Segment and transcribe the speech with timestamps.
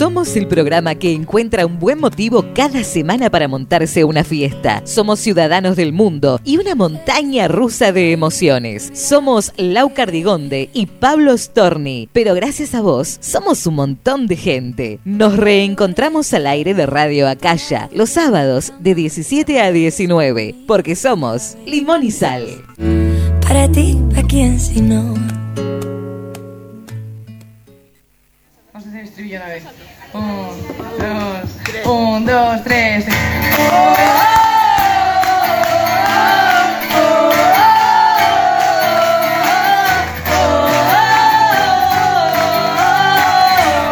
[0.00, 4.80] Somos el programa que encuentra un buen motivo cada semana para montarse una fiesta.
[4.86, 8.90] Somos ciudadanos del mundo y una montaña rusa de emociones.
[8.94, 15.00] Somos Lau Cardigonde y Pablo Storni, pero gracias a vos somos un montón de gente.
[15.04, 21.58] Nos reencontramos al aire de Radio Acaya los sábados de 17 a 19, porque somos
[21.66, 22.46] Limón y Sal.
[23.42, 25.12] Para ti, ¿a quién si no?
[28.72, 29.89] Vamos a hacer el estribillo a la vez.
[30.12, 30.48] Un,
[30.98, 33.04] dos, un, dos, tres.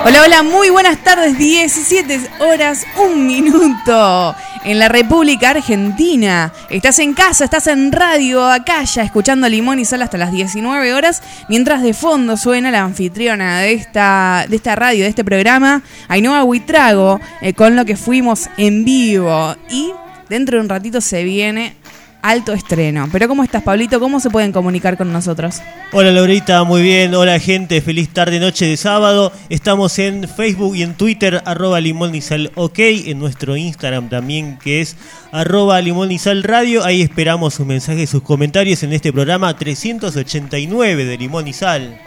[0.09, 4.35] Hola, hola, muy buenas tardes, 17 horas, un minuto
[4.65, 6.51] en la República Argentina.
[6.71, 10.95] Estás en casa, estás en radio acá ya escuchando Limón y Sal hasta las 19
[10.95, 15.83] horas, mientras de fondo suena la anfitriona de esta, de esta radio, de este programa,
[16.09, 19.57] Ainhoa Huitrago, eh, con lo que fuimos en vivo.
[19.69, 19.93] Y
[20.31, 21.77] dentro de un ratito se viene
[22.23, 23.09] alto estreno.
[23.13, 24.01] Pero ¿cómo estás, Pablito?
[24.01, 25.61] ¿Cómo se pueden comunicar con nosotros?
[25.93, 27.15] Hola Laurita, muy bien.
[27.15, 29.33] Hola gente, feliz tarde, noche de sábado.
[29.49, 32.79] Estamos en Facebook y en Twitter, arroba limón y sal ok.
[32.79, 34.97] En nuestro Instagram también, que es
[35.33, 36.85] arroba limón y sal radio.
[36.85, 41.99] Ahí esperamos sus mensajes, sus comentarios en este programa 389 de Limón y Sal.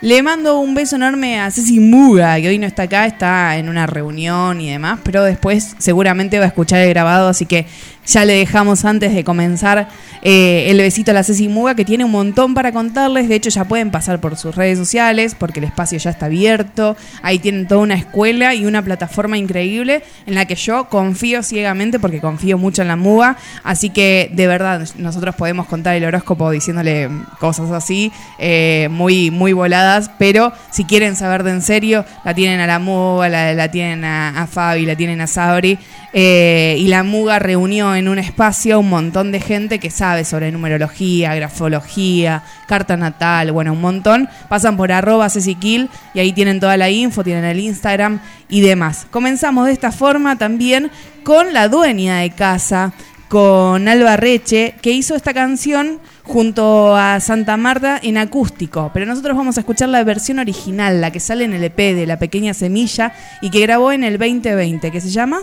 [0.00, 3.68] Le mando un beso enorme a Ceci Muga, que hoy no está acá, está en
[3.68, 7.66] una reunión y demás, pero después seguramente va a escuchar el grabado, así que
[8.08, 9.88] ya le dejamos antes de comenzar
[10.22, 13.28] eh, el besito a la Ceci Muga, que tiene un montón para contarles.
[13.28, 16.96] De hecho, ya pueden pasar por sus redes sociales, porque el espacio ya está abierto.
[17.22, 21.98] Ahí tienen toda una escuela y una plataforma increíble en la que yo confío ciegamente,
[21.98, 23.36] porque confío mucho en la Muga.
[23.62, 29.52] Así que, de verdad, nosotros podemos contar el horóscopo diciéndole cosas así, eh, muy, muy
[29.52, 30.10] voladas.
[30.18, 34.42] Pero si quieren saber de en serio, la tienen a la Muga, la, tienen a,
[34.42, 35.78] a Fabi, la tienen a Sabri.
[36.12, 40.50] Eh, y la Muga reunió en un espacio un montón de gente que sabe sobre
[40.50, 44.28] numerología, grafología, carta natal, bueno, un montón.
[44.48, 49.06] Pasan por arroba Ceciquil y ahí tienen toda la info, tienen el Instagram y demás.
[49.10, 50.90] Comenzamos de esta forma también
[51.24, 52.92] con la dueña de casa,
[53.28, 58.90] con Alba Reche, que hizo esta canción junto a Santa Marta en acústico.
[58.94, 62.06] Pero nosotros vamos a escuchar la versión original, la que sale en el EP de
[62.06, 63.12] La Pequeña Semilla
[63.42, 65.42] y que grabó en el 2020, que se llama...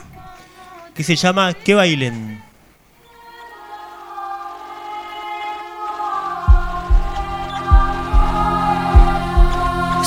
[0.95, 2.41] Que se llama Que bailen.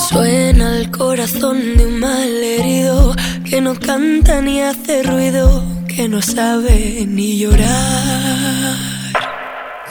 [0.09, 6.23] Suena el corazón de un mal herido que no canta ni hace ruido, que no
[6.23, 8.77] sabe ni llorar.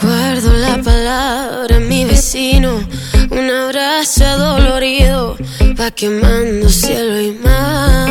[0.01, 2.79] Guardo la palabra en mi vecino,
[3.29, 5.37] un abrazo dolorido,
[5.79, 8.07] va quemando cielo y mar.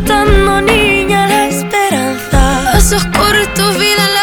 [0.00, 4.19] Va tratando niña la esperanza, pasos cortos, vida larga,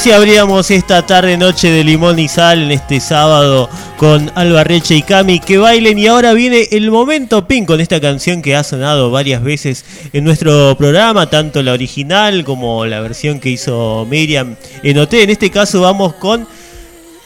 [0.00, 3.68] así abríamos esta tarde noche de limón y sal en este sábado
[3.98, 8.00] con Alba Reche y Cami que bailen y ahora viene el momento pin con esta
[8.00, 13.40] canción que ha sonado varias veces en nuestro programa, tanto la original como la versión
[13.40, 15.12] que hizo Miriam en OT.
[15.12, 16.48] En este caso vamos con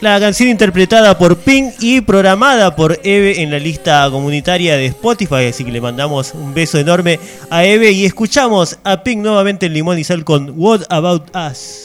[0.01, 5.45] la canción interpretada por Pink y programada por Eve en la lista comunitaria de Spotify,
[5.49, 9.73] así que le mandamos un beso enorme a Eve y escuchamos a Pink nuevamente en
[9.73, 11.84] Limón y Sal con What About Us.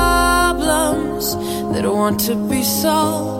[0.00, 1.36] Problems
[1.72, 3.39] that want to be solved.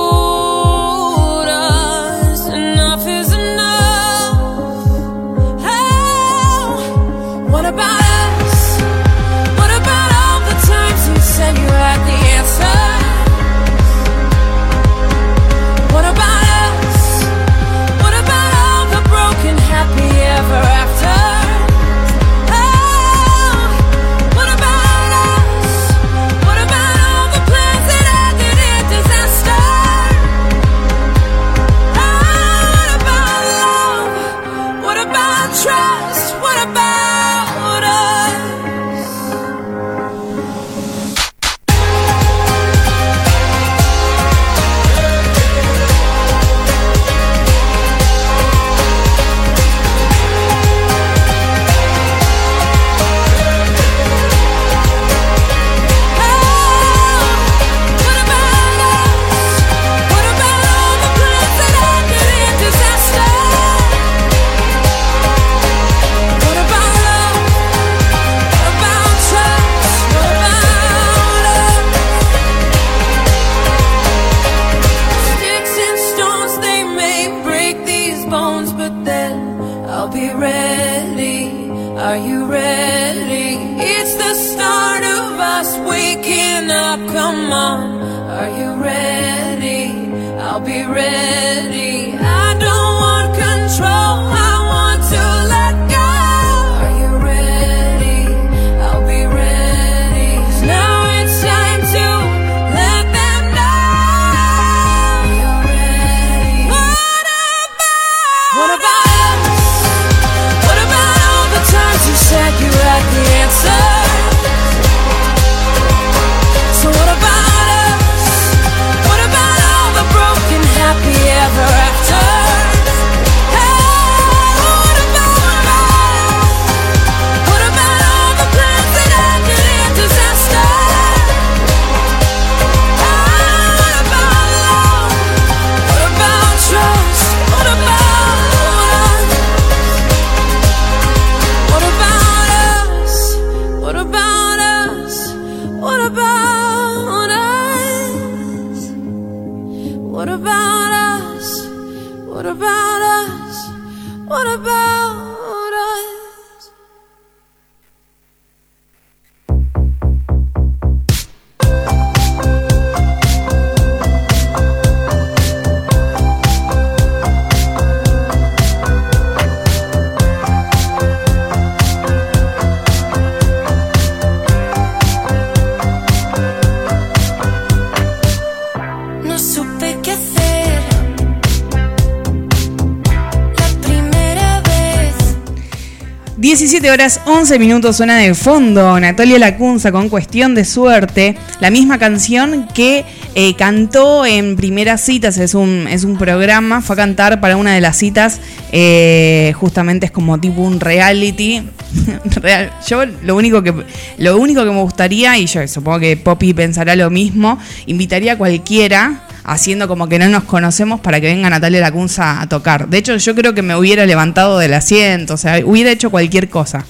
[186.91, 191.97] 17 horas 11 minutos suena de fondo Natalia Lacunza con Cuestión de Suerte, la misma
[191.97, 197.39] canción que eh, cantó en primeras citas, es un, es un programa, fue a cantar
[197.39, 198.41] para una de las citas,
[198.73, 201.63] eh, justamente es como tipo un reality.
[202.25, 202.71] Real.
[202.87, 203.73] Yo lo único que
[204.17, 208.37] lo único que me gustaría, y yo supongo que Poppy pensará lo mismo, invitaría a
[208.37, 212.87] cualquiera haciendo como que no nos conocemos para que venga Natalia Lacunza a tocar.
[212.87, 216.49] De hecho, yo creo que me hubiera levantado del asiento, o sea, hubiera hecho cualquier
[216.49, 216.85] cosa.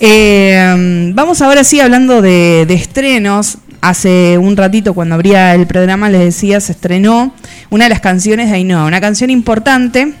[0.00, 3.58] Eh, vamos ahora sí hablando de, estrenos.
[3.80, 7.32] Hace un ratito, cuando abría el programa, les decía, se estrenó
[7.70, 10.14] una de las canciones de Ainhoa, una canción importante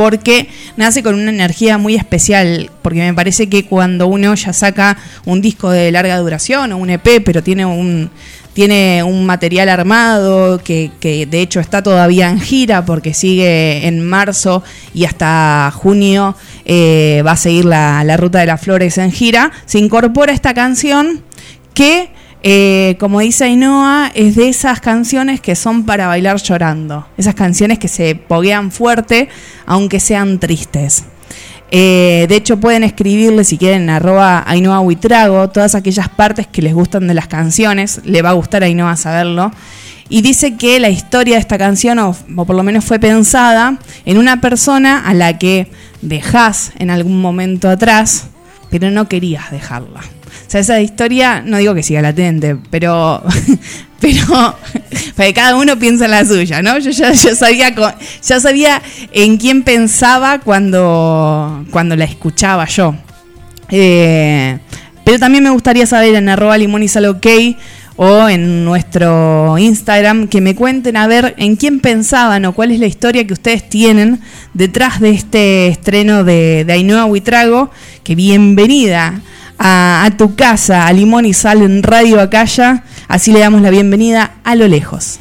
[0.00, 4.96] porque nace con una energía muy especial, porque me parece que cuando uno ya saca
[5.26, 8.08] un disco de larga duración o un EP, pero tiene un,
[8.54, 14.64] tiene un material armado que, de hecho está todavía en gira porque sigue en marzo
[14.94, 19.52] y hasta junio eh, va a seguir la, Ruta de las Flores en gira.
[19.66, 21.20] Se incorpora esta canción
[21.74, 22.08] que,
[22.42, 27.06] eh, como dice Ainhoa, es de esas canciones que son para bailar llorando.
[27.16, 29.28] Esas canciones que se poguean fuerte
[29.66, 31.04] aunque sean tristes.
[31.70, 36.74] Eh, de hecho, pueden escribirle si quieren arroba Ainhoa Huitrago todas aquellas partes que les
[36.74, 38.00] gustan de las canciones.
[38.04, 39.52] Le va a gustar a Ainhoa saberlo.
[40.08, 44.18] Y dice que la historia de esta canción, o, por lo menos fue pensada, en
[44.18, 45.70] una persona a la que
[46.02, 48.26] dejás en algún momento atrás,
[48.70, 50.00] pero no querías dejarla.
[50.50, 53.22] O sea, esa historia, no digo que siga latente, pero
[54.00, 56.76] pero cada uno piensa en la suya, ¿no?
[56.80, 57.72] Yo ya, sabía,
[58.20, 62.96] ya sabía en quién pensaba cuando, cuando la escuchaba yo.
[63.70, 64.58] Eh,
[65.04, 67.56] pero también me gustaría saber en arroba y
[67.94, 72.80] o en nuestro Instagram que me cuenten a ver en quién pensaban o cuál es
[72.80, 74.20] la historia que ustedes tienen
[74.52, 77.70] detrás de este estreno de, de Ainhoa Huitrago,
[78.02, 79.22] que bienvenida
[79.60, 82.82] a, tu casa, a Limón y Sal en Radio Acaya.
[83.08, 85.18] Así le damos la bienvenida a lo lejos.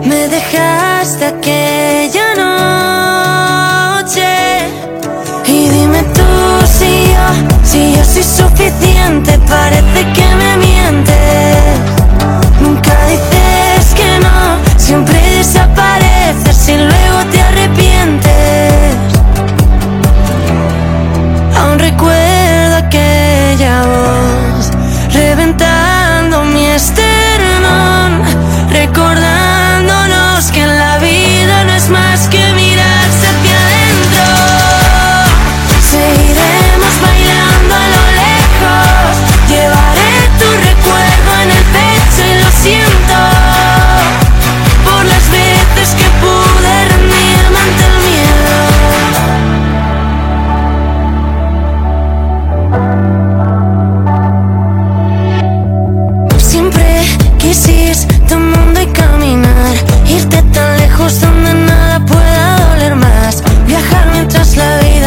[0.06, 1.83] me dejaste aquella
[7.74, 11.80] si yo soy suficiente, parece que me mientes.
[12.62, 13.43] Nunca dices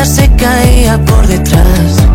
[0.06, 2.06] se caía por detrás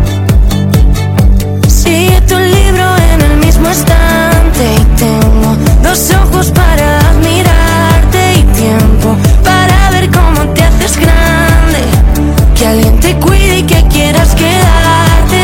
[2.32, 9.90] tu libro en el mismo estante y tengo dos ojos para admirarte y tiempo para
[9.90, 11.80] ver cómo te haces grande.
[12.54, 15.42] Que alguien te cuide y que quieras quedarte.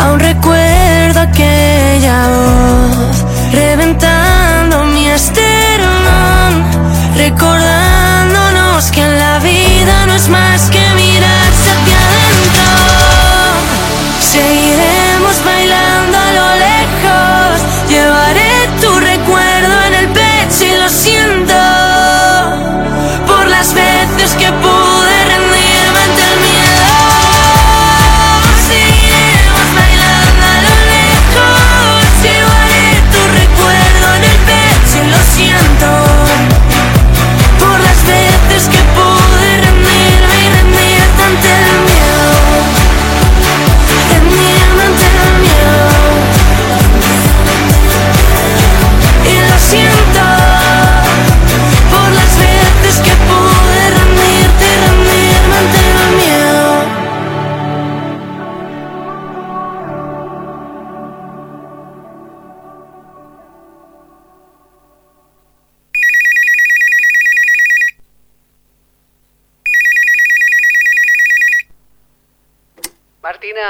[0.00, 4.05] Aún recuerdo aquella voz reventando
[8.76, 9.15] que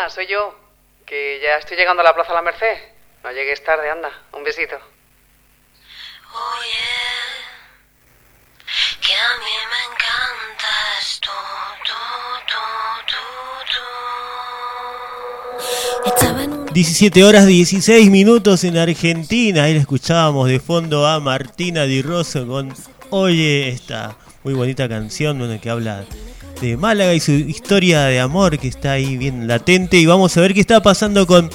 [0.09, 0.53] Soy yo.
[1.07, 2.77] Que ya estoy llegando a la Plaza La Merced.
[3.23, 4.11] No llegues tarde, anda.
[4.33, 4.77] Un besito.
[9.01, 11.31] Que a mí me encantas tú,
[11.87, 11.93] tú,
[12.49, 12.59] tú,
[13.07, 13.23] tú,
[16.03, 16.11] tú.
[16.11, 19.63] Estaba en un 17 horas 16 minutos en Argentina.
[19.65, 22.75] Ahí la escuchábamos de fondo a Martina Di Rosso con
[23.11, 26.05] Oye, esta muy bonita canción donde que habla
[26.61, 29.99] de Málaga y su historia de amor que está ahí bien latente.
[29.99, 31.51] Y vamos a ver qué está pasando con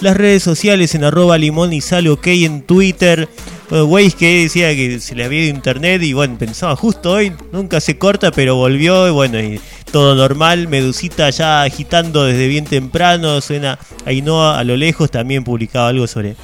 [0.00, 3.28] las redes sociales en arroba limón y sal ok en Twitter.
[3.68, 7.32] Bueno, Waze que decía que se le había ido internet y bueno, pensaba justo hoy,
[7.52, 9.60] nunca se corta, pero volvió y bueno, y
[9.90, 10.68] todo normal.
[10.68, 16.36] Medusita ya agitando desde bien temprano, suena Ainhoa a lo lejos, también publicaba algo sobre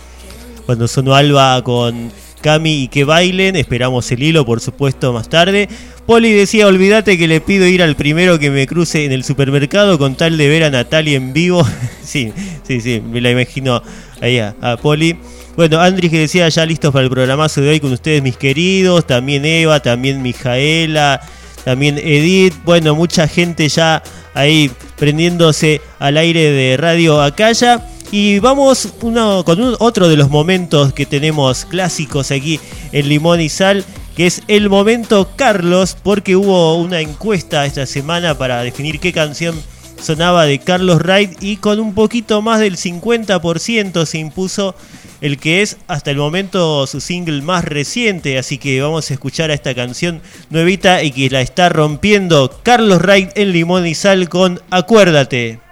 [0.67, 3.57] cuando sonó Alba con Cami y que bailen.
[3.57, 5.69] Esperamos el hilo, por supuesto, más tarde.
[6.07, 9.99] Poli decía, olvídate que le pido ir al primero que me cruce en el supermercado
[9.99, 11.67] con tal de ver a Natalia en vivo.
[12.05, 12.33] sí,
[12.67, 13.83] sí, sí, me la imagino
[14.21, 15.17] ahí a, a Poli.
[15.57, 19.07] Bueno, Andrés que decía ya listos para el programazo de hoy con ustedes, mis queridos.
[19.07, 21.21] También Eva, también Mijaela,
[21.65, 22.55] también Edith.
[22.65, 24.03] Bueno, mucha gente ya
[24.35, 27.87] ahí prendiéndose al aire de Radio Acaya.
[28.11, 32.59] Y vamos uno, con un- otro de los momentos que tenemos clásicos aquí
[32.93, 33.85] en Limón y Sal,
[34.17, 39.55] que es el momento Carlos, porque hubo una encuesta esta semana para definir qué canción
[40.03, 44.75] sonaba de Carlos Wright y con un poquito más del 50% se impuso
[45.21, 49.51] el que es hasta el momento su single más reciente, así que vamos a escuchar
[49.51, 54.29] a esta canción nuevita y que la está rompiendo Carlos Wright en Limón y Sal
[54.29, 55.72] con Acuérdate.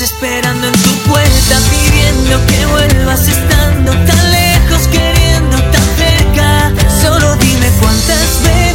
[0.00, 6.72] Esperando en tu puerta Pidiendo que vuelvas estando tan lejos Queriendo tan cerca.
[7.00, 8.67] Solo dime cuántas veces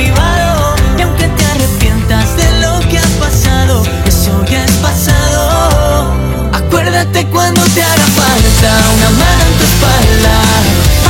[0.00, 6.12] Y aunque te arrepientas de lo que ha pasado Eso ya es pasado
[6.52, 11.07] Acuérdate cuando te haga falta una mano en tu espalda.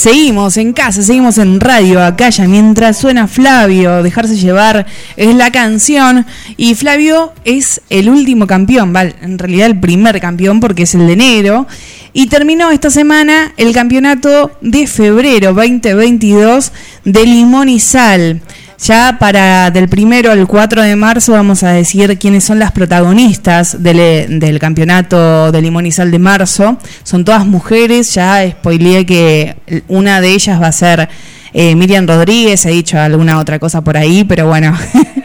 [0.00, 4.86] Seguimos en casa, seguimos en radio, acá ya mientras suena Flavio, dejarse llevar
[5.18, 6.24] es la canción
[6.56, 9.14] y Flavio es el último campeón, ¿vale?
[9.20, 11.66] en realidad el primer campeón porque es el de enero
[12.14, 16.72] y terminó esta semana el campeonato de febrero 2022
[17.04, 18.40] de Limón y Sal.
[18.82, 23.82] Ya para del primero al 4 de marzo vamos a decir quiénes son las protagonistas
[23.82, 26.78] del, del campeonato de Limón y Sal de marzo.
[27.02, 29.54] Son todas mujeres, ya spoileé que
[29.88, 31.10] una de ellas va a ser
[31.52, 34.74] eh, Miriam Rodríguez, he dicho alguna otra cosa por ahí, pero bueno,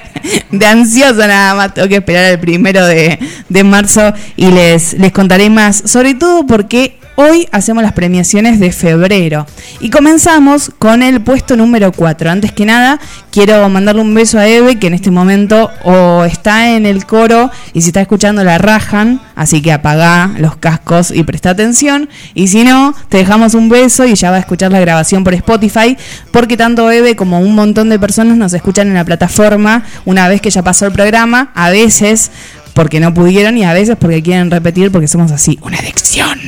[0.52, 5.14] de ansiosa nada más, tengo que esperar el primero de, de marzo y les, les
[5.14, 9.48] contaré más, sobre todo porque Hoy hacemos las premiaciones de febrero
[9.80, 12.30] y comenzamos con el puesto número 4.
[12.30, 13.00] Antes que nada,
[13.32, 17.52] quiero mandarle un beso a Eve, que en este momento o está en el coro
[17.72, 22.10] y si está escuchando la rajan, así que apaga los cascos y presta atención.
[22.34, 25.34] Y si no, te dejamos un beso y ya va a escuchar la grabación por
[25.36, 25.96] Spotify,
[26.32, 30.42] porque tanto Eve como un montón de personas nos escuchan en la plataforma una vez
[30.42, 31.54] que ya pasó el programa.
[31.56, 32.30] A veces
[32.76, 36.40] porque no pudieron y a veces porque quieren repetir porque somos así, una adicción.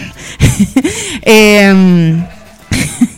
[1.24, 2.24] Em,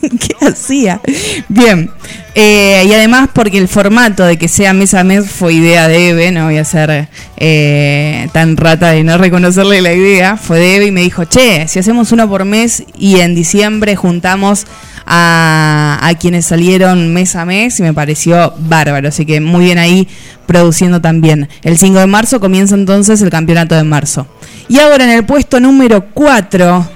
[0.00, 1.00] ¿Qué hacía?
[1.48, 1.90] Bien.
[2.34, 6.10] Eh, y además porque el formato de que sea mes a mes fue idea de
[6.10, 10.76] Eve, no voy a ser eh, tan rata de no reconocerle la idea, fue de
[10.76, 14.66] Eve y me dijo, che, si hacemos uno por mes y en diciembre juntamos
[15.12, 20.06] a, quienes salieron mes a mes y me pareció bárbaro, así que muy bien ahí
[20.46, 21.48] produciendo también.
[21.62, 24.26] El 5 de marzo comienza entonces el campeonato de marzo.
[24.68, 26.88] Y ahora en el puesto número 4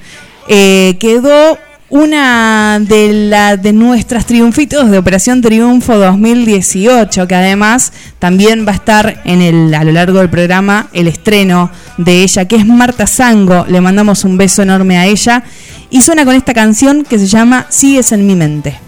[0.48, 1.58] eh, quedó
[1.90, 8.76] una de, la, de nuestras triunfitos de Operación Triunfo 2018, que además también va a
[8.76, 13.06] estar en el, a lo largo del programa el estreno de ella, que es Marta
[13.06, 13.66] Sango.
[13.68, 15.44] Le mandamos un beso enorme a ella.
[15.90, 18.78] Y suena con esta canción que se llama Sigues en mi mente.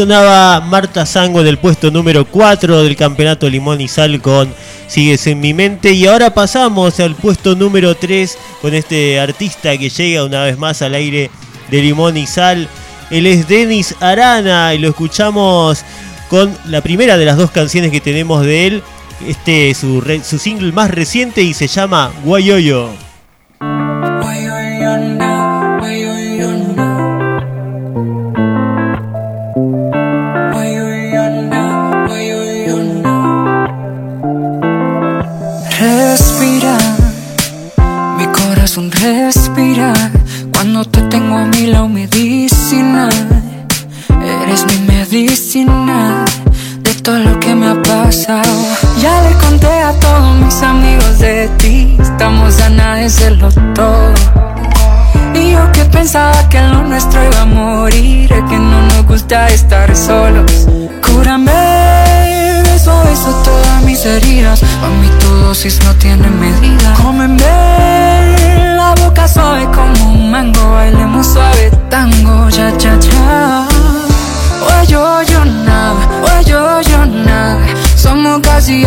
[0.00, 4.50] Sonaba Marta Sango del puesto número 4 del campeonato Limón y Sal con
[4.86, 5.92] Sigues en mi mente.
[5.92, 10.80] Y ahora pasamos al puesto número 3 con este artista que llega una vez más
[10.80, 11.30] al aire
[11.70, 12.66] de Limón y Sal.
[13.10, 15.84] Él es Denis Arana y lo escuchamos
[16.30, 18.82] con la primera de las dos canciones que tenemos de él.
[19.28, 23.09] Este es su, su single más reciente y se llama Guayoyo.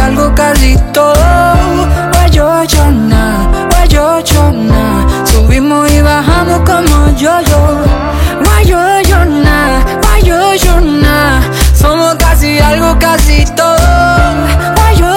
[0.04, 1.14] Algo, casi todo.
[4.26, 5.26] Yo, nada.
[5.26, 7.84] Subimos y bajamos como yo, yo.
[8.58, 11.42] Oye, yo, yo, nada, oye, yo, yo, nada.
[11.76, 13.78] Somos casi algo, casi todo.
[14.98, 15.08] Yo,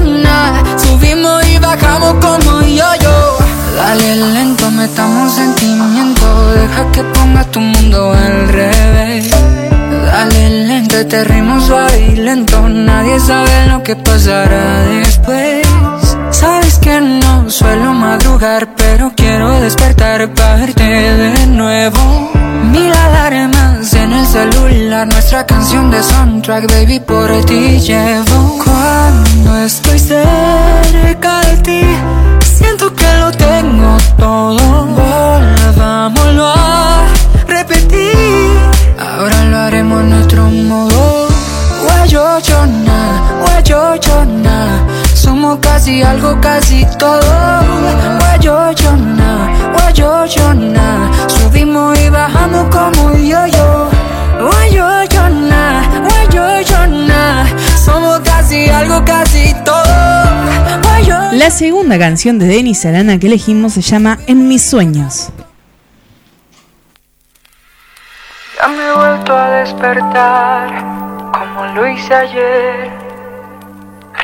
[0.00, 0.62] nada.
[0.76, 3.38] Subimos y bajamos como yo, yo.
[3.76, 6.54] Dale lento, metamos sentimiento.
[6.54, 9.63] Deja que ponga tu mundo al revés.
[10.14, 12.68] Dale lento, te ritmo suave y lento.
[12.68, 15.66] Nadie sabe lo que pasará después.
[16.30, 22.30] Sabes que no suelo madrugar, pero quiero despertar para verte de nuevo.
[22.70, 28.58] Mil alarmas en el celular, nuestra canción de soundtrack, baby, por ti llevo.
[28.64, 31.82] Cuando estoy cerca de ti,
[32.56, 34.86] siento que lo tengo todo.
[34.94, 37.02] Volvámoslo a
[37.48, 38.13] repetir.
[39.16, 41.28] Ahora lo haremos en otro modo.
[41.82, 44.86] Guayoyona, guayoyona.
[45.14, 47.22] Somos casi algo, casi todo.
[48.18, 51.10] Guayoyona, guayoyona.
[51.28, 53.88] Subimos y bajamos como yo-yo.
[54.40, 57.46] Guayoyona, guayoyona.
[57.84, 59.84] Somos casi algo, casi todo.
[61.32, 65.30] La segunda canción de Denis Arana que elegimos se llama En mis sueños.
[68.64, 70.70] Ya me he vuelto a despertar
[71.32, 72.90] como lo hice ayer,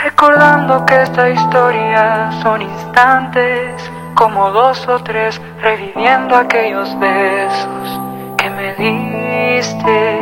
[0.03, 8.01] recordando que esta historia son instantes, como dos o tres, reviviendo aquellos besos
[8.39, 10.21] que me diste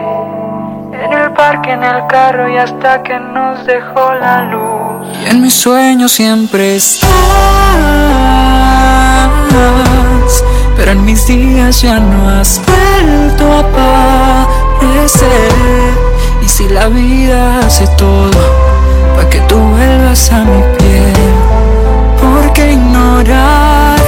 [0.94, 5.07] en el parque, en el carro y hasta que nos dejó la luz.
[5.24, 7.09] Y en mis sueños siempre estás,
[10.78, 13.58] pero en mis días ya no has vuelto a
[14.78, 15.50] aparecer.
[16.40, 18.30] Y si la vida hace todo
[19.16, 21.12] para que tú vuelvas a mi piel,
[22.20, 23.98] ¿por qué ignorar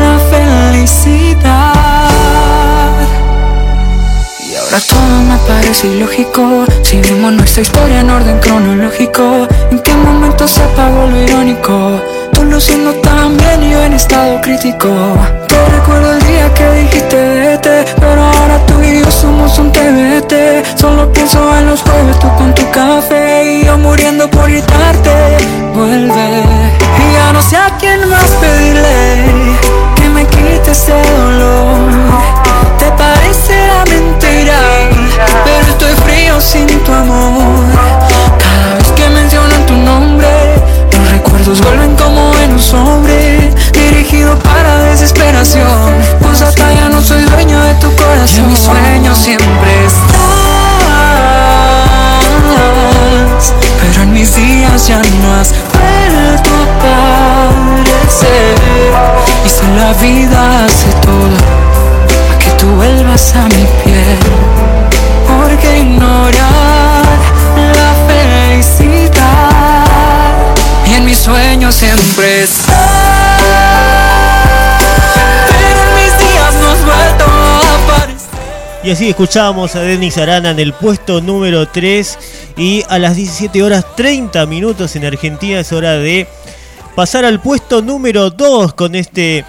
[0.00, 1.74] la felicidad?
[4.40, 9.92] Y ahora todo me parece ilógico Si vimos nuestra historia en orden cronológico ¿En qué
[9.94, 12.00] momento se apagó lo irónico?
[13.02, 14.88] Tan bien y yo en estado crítico.
[15.48, 20.78] Te recuerdo el día que dijiste vete Pero ahora tú y yo somos un TBT
[20.78, 25.36] Solo pienso en los jueves, tú con tu café Y yo muriendo por gritarte.
[25.74, 26.42] Vuelve.
[26.98, 29.56] Y ya no sé a quién más pedirle
[29.96, 31.90] Que me quite ese dolor.
[32.78, 34.60] Te parecerá mentira
[35.44, 38.47] Pero estoy frío sin tu amor
[41.48, 45.94] Recuerdos vuelven como en un sobre Dirigido para desesperación.
[46.20, 48.44] Pues hasta ya no soy dueño de tu corazón.
[48.44, 50.18] En mis sueños siempre estás
[53.80, 57.48] Pero en mis días ya no has vuelto a
[57.86, 58.54] aparecer
[59.46, 61.38] Y si la vida hace todo
[62.28, 64.18] para que tú vuelvas a mi piel.
[65.26, 66.87] ¿Por qué ignorar
[71.72, 72.46] siempre.
[78.84, 82.18] Y así escuchábamos a Denis Arana en el puesto número 3
[82.56, 86.26] y a las 17 horas 30 minutos en Argentina es hora de
[86.94, 89.44] pasar al puesto número 2 con este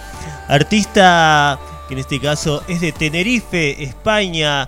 [0.47, 4.67] artista que en este caso es de Tenerife, España.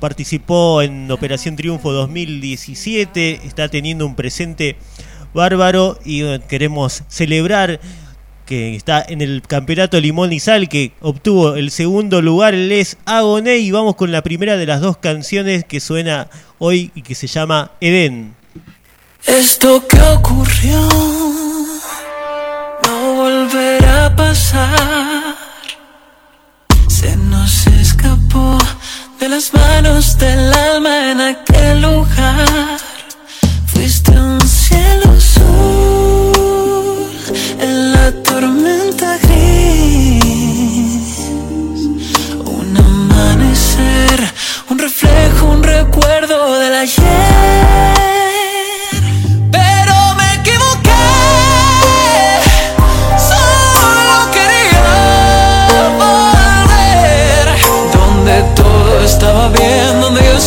[0.00, 4.78] Participó en Operación Triunfo 2017, está teniendo un presente
[5.34, 7.80] bárbaro y eh, queremos celebrar
[8.46, 12.96] que está en el campeonato Limón y Sal, que obtuvo el segundo lugar, él es
[13.04, 17.14] Agoné, y vamos con la primera de las dos canciones que suena hoy y que
[17.14, 18.34] se llama Edén.
[19.26, 20.88] Esto que ocurrió
[22.86, 25.34] no volverá a pasar.
[26.88, 28.58] Se nos escapó
[29.18, 32.78] de las manos del alma en aquel lugar.
[33.66, 34.43] Fuiste un
[38.12, 40.20] tormenta gris.
[42.44, 44.32] Un amanecer,
[44.70, 47.04] un reflejo, un recuerdo del ayer.
[49.50, 50.90] Pero me equivoqué.
[53.30, 54.84] Solo quería
[55.70, 57.46] volver.
[57.92, 60.40] Donde todo estaba bien, donde yo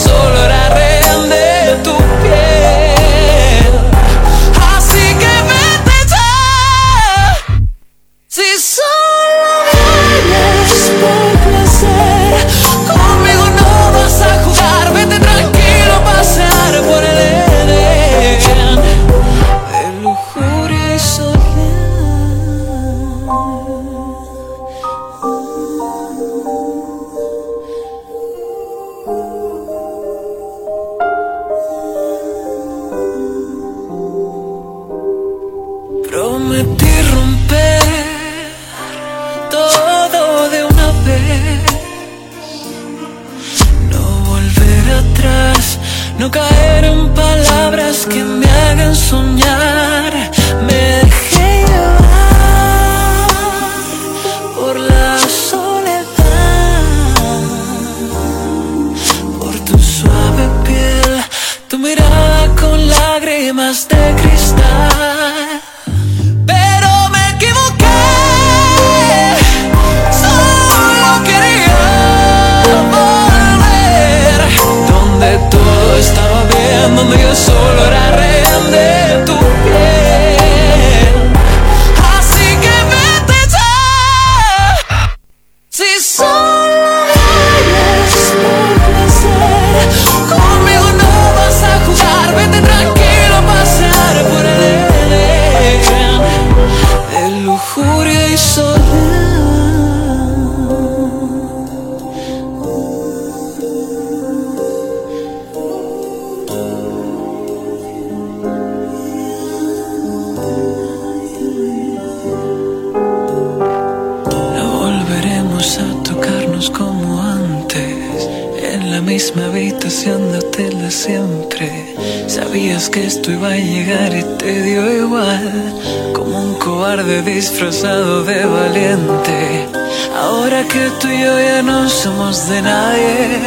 [120.89, 121.95] siempre.
[122.27, 125.73] Sabías que esto iba a llegar y te dio igual.
[126.13, 129.69] Como un cobarde disfrazado de valiente.
[130.15, 133.39] Ahora que tú y yo ya no somos de nadie,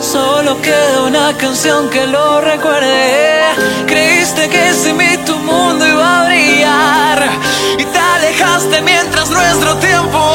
[0.00, 3.42] solo queda una canción que lo recuerde.
[3.86, 7.18] Creíste que sin mí tu mundo iba a brillar
[7.78, 10.25] y te alejaste mientras nuestro tiempo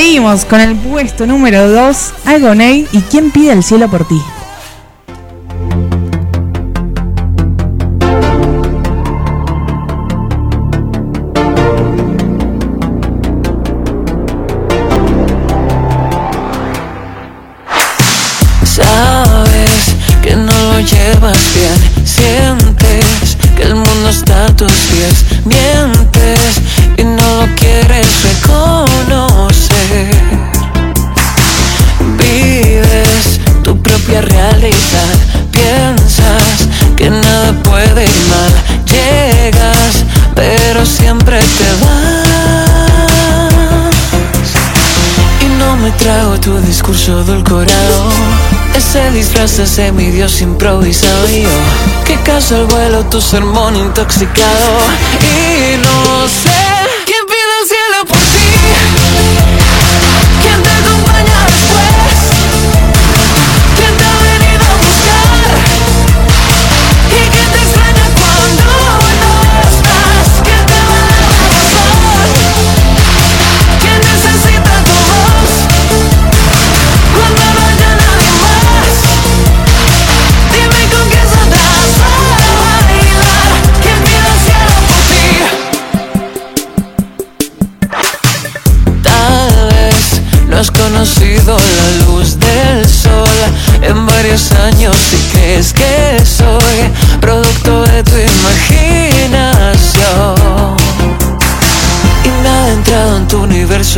[0.00, 4.18] Seguimos con el puesto número 2, Agoney y ¿Quién pide el cielo por ti?
[47.10, 48.08] todo el.
[48.76, 51.48] Ese disfraz de semidios improvisado y yo
[52.06, 54.68] que caso el vuelo tu sermón intoxicado
[55.20, 56.59] y no sé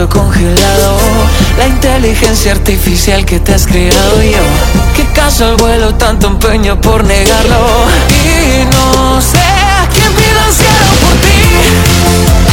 [0.01, 0.97] congelado.
[1.59, 4.38] La inteligencia artificial que te has creado yo.
[4.97, 7.66] ¿Qué caso al vuelo tanto empeño por negarlo?
[8.09, 12.51] Y no sé a quién pido cielo por ti.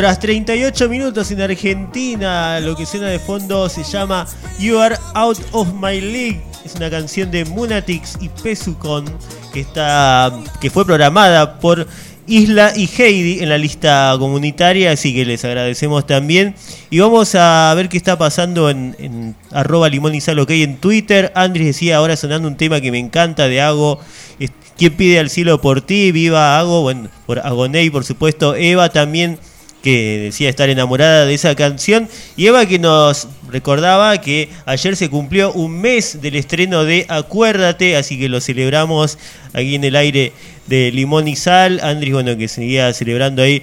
[0.00, 2.58] Horas 38 minutos en Argentina.
[2.60, 4.26] Lo que suena de fondo se llama
[4.58, 6.40] You Are Out of My League.
[6.64, 9.04] Es una canción de Munatix y Pesucon
[9.52, 11.86] que está que fue programada por
[12.26, 16.54] Isla y Heidi en la lista comunitaria, así que les agradecemos también.
[16.88, 20.78] Y vamos a ver qué está pasando en, en arroba limón y sal ok en
[20.78, 21.30] Twitter.
[21.34, 24.00] Andrés decía ahora sonando un tema que me encanta de Ago.
[24.78, 26.10] ¿Quién pide al cielo por ti?
[26.10, 28.54] Viva Ago, bueno, por Agoney, por supuesto.
[28.54, 29.38] Eva también,
[29.82, 32.08] que decía estar enamorada de esa canción.
[32.36, 37.96] Y Eva que nos recordaba que ayer se cumplió un mes del estreno de Acuérdate,
[37.96, 39.18] así que lo celebramos
[39.52, 40.32] aquí en el aire
[40.66, 41.80] de Limón y Sal.
[41.82, 43.62] Andrés, bueno, que seguía celebrando ahí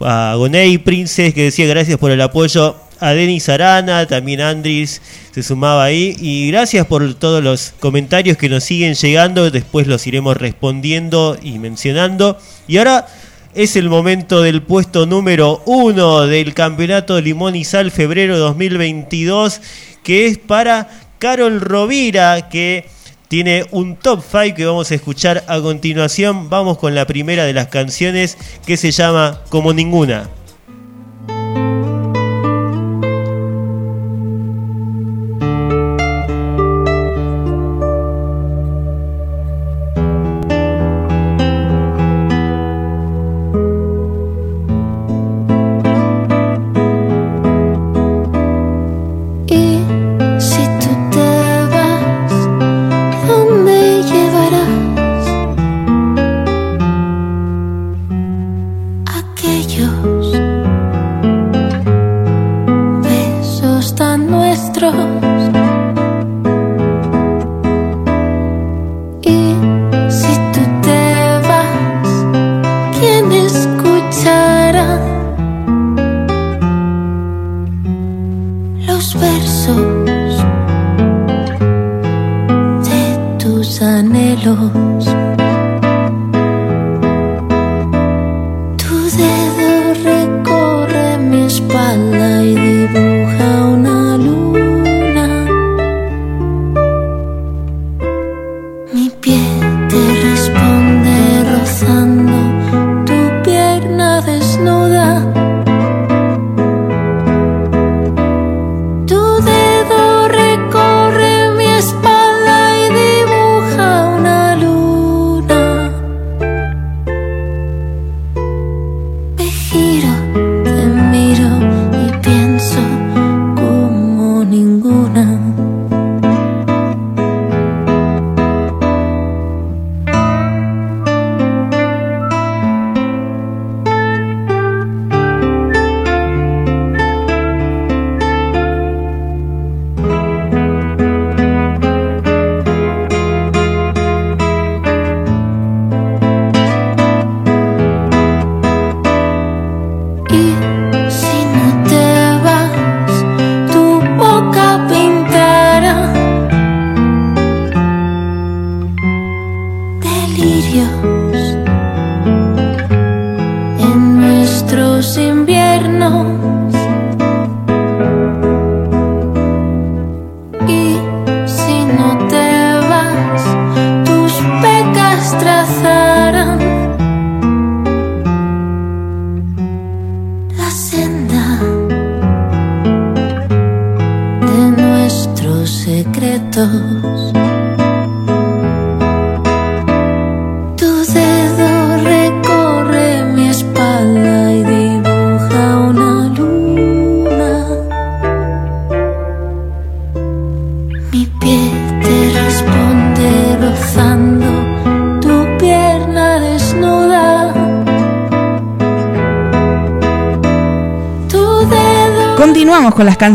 [0.00, 2.76] a Gonei Princess, que decía gracias por el apoyo.
[3.00, 6.16] A Denis Arana, también Andris se sumaba ahí.
[6.18, 9.50] Y gracias por todos los comentarios que nos siguen llegando.
[9.50, 12.38] Después los iremos respondiendo y mencionando.
[12.66, 13.06] Y ahora
[13.54, 19.60] es el momento del puesto número uno del campeonato Limón y Sal febrero 2022,
[20.02, 20.88] que es para
[21.18, 22.86] Carol Rovira, que
[23.28, 26.50] tiene un top 5 que vamos a escuchar a continuación.
[26.50, 28.36] Vamos con la primera de las canciones
[28.66, 30.28] que se llama Como Ninguna.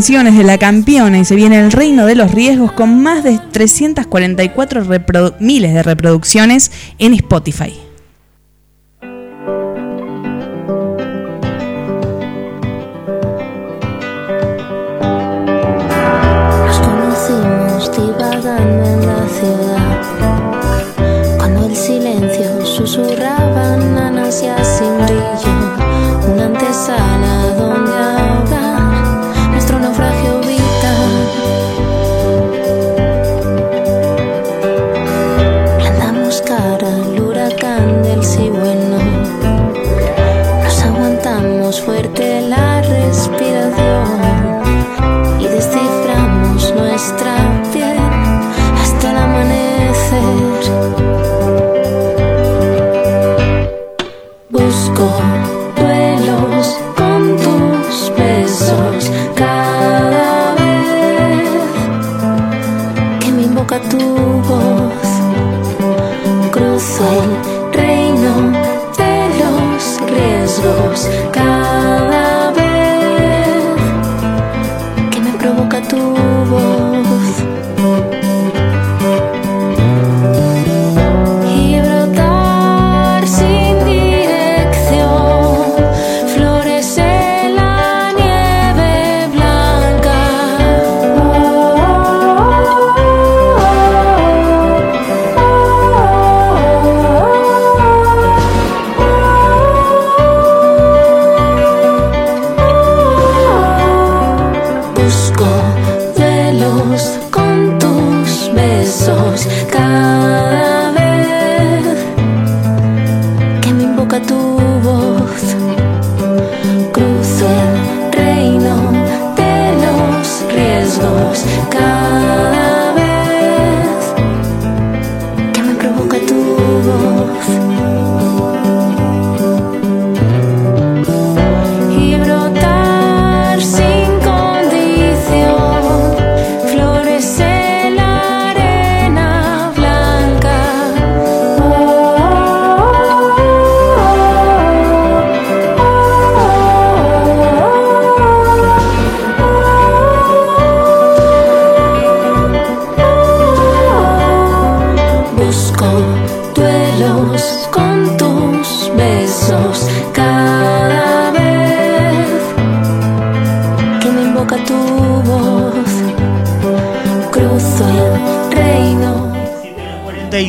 [0.00, 3.38] Canciones de la campeona y se viene el reino de los riesgos con más de
[3.52, 7.74] 344 reprodu- miles de reproducciones en Spotify.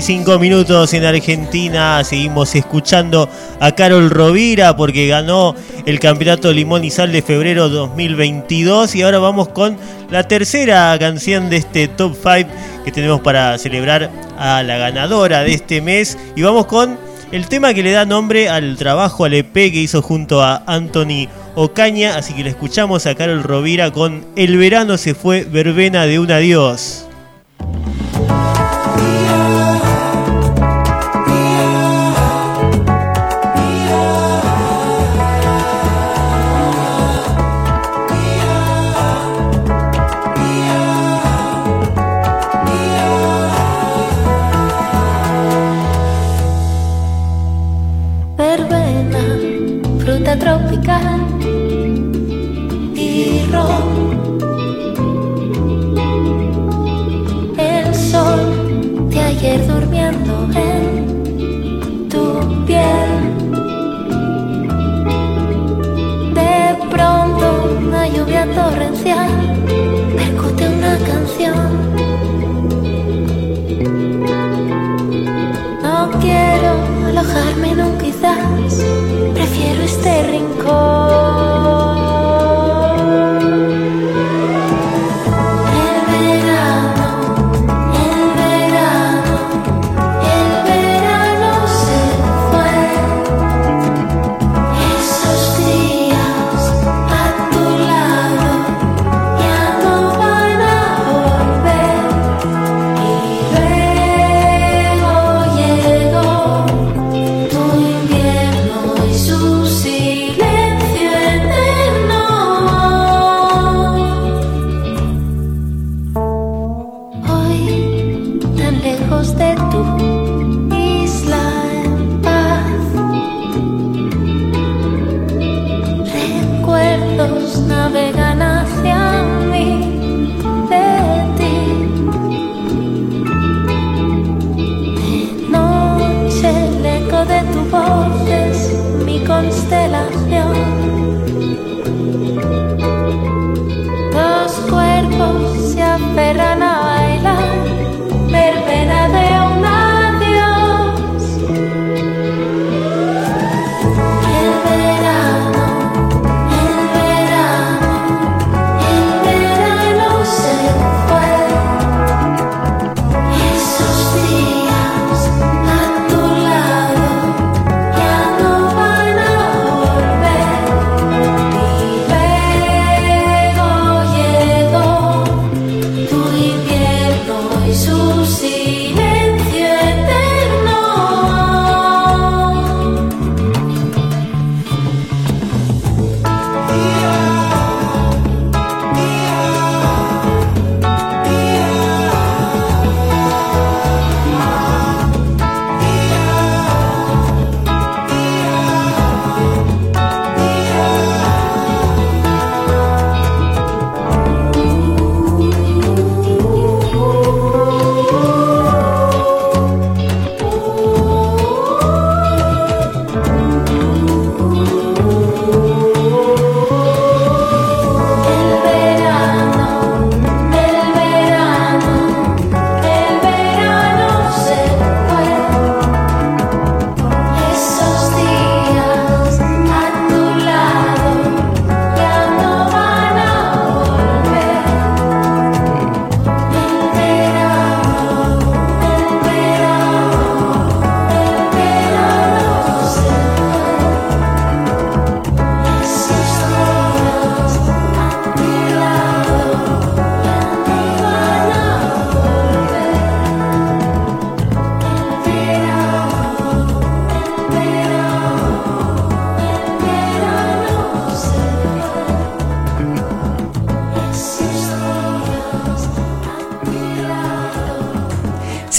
[0.02, 2.04] 45 minutos en Argentina.
[2.04, 3.30] Seguimos escuchando
[3.60, 5.54] a Carol Rovira porque ganó
[5.86, 8.96] el campeonato Limón y Sal de febrero 2022.
[8.96, 9.78] Y ahora vamos con
[10.10, 12.50] la tercera canción de este top 5
[12.84, 16.18] que tenemos para celebrar a la ganadora de este mes.
[16.36, 16.98] Y vamos con
[17.32, 21.28] el tema que le da nombre al trabajo, al EP que hizo junto a Anthony
[21.54, 22.18] Ocaña.
[22.18, 26.32] Así que le escuchamos a Carol Rovira con El verano se fue, verbena de un
[26.32, 27.06] adiós.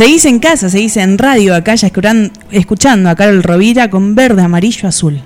[0.02, 1.88] Seguís en casa, seguís en radio acá, ya
[2.50, 5.22] escuchando a Carol Rovira con verde, amarillo, azul.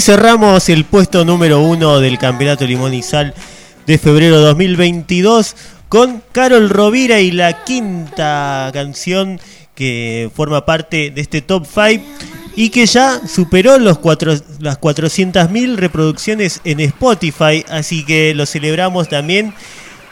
[0.00, 3.34] así cerramos el puesto número uno del Campeonato Limón y Sal
[3.86, 5.54] de febrero 2022
[5.90, 9.38] con Carol Rovira y la quinta canción
[9.74, 12.02] que forma parte de este top 5
[12.56, 19.10] y que ya superó los cuatro, las 400.000 reproducciones en Spotify, así que lo celebramos
[19.10, 19.52] también.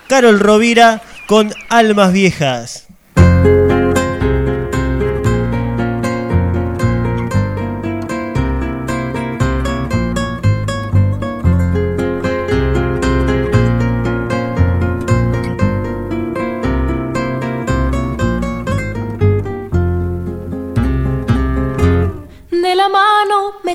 [0.07, 2.88] Carol Rovira con Almas Viejas.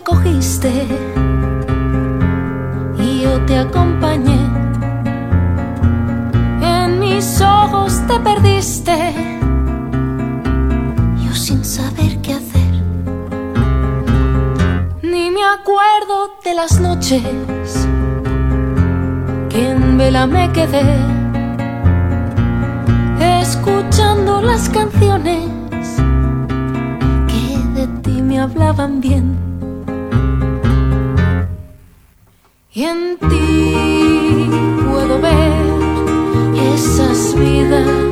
[0.02, 0.72] Fuiste
[2.98, 4.40] y yo te acompañé.
[6.62, 9.14] En mis ojos te perdiste,
[11.24, 12.72] yo sin saber qué hacer.
[15.04, 17.88] Ni me acuerdo de las noches
[19.50, 20.98] que en vela me quedé,
[23.42, 25.50] escuchando las canciones
[27.28, 29.53] que de ti me hablaban bien.
[32.76, 34.50] Y en ti
[34.90, 35.54] puedo ver
[36.74, 38.03] esas vidas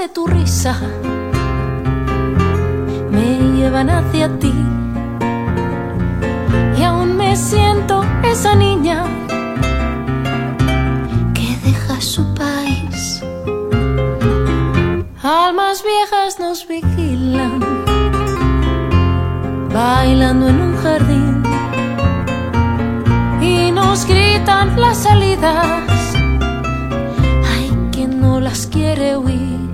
[0.00, 0.80] de tu risa
[3.10, 4.54] me llevan hacia ti.
[6.78, 9.04] Y aún me siento esa niña
[11.34, 13.22] que deja su país.
[15.22, 17.60] Almas viejas nos vigilan,
[19.74, 21.42] bailando en un jardín.
[23.42, 26.14] Y nos gritan las salidas
[27.52, 29.69] hay quien no las quiere oír.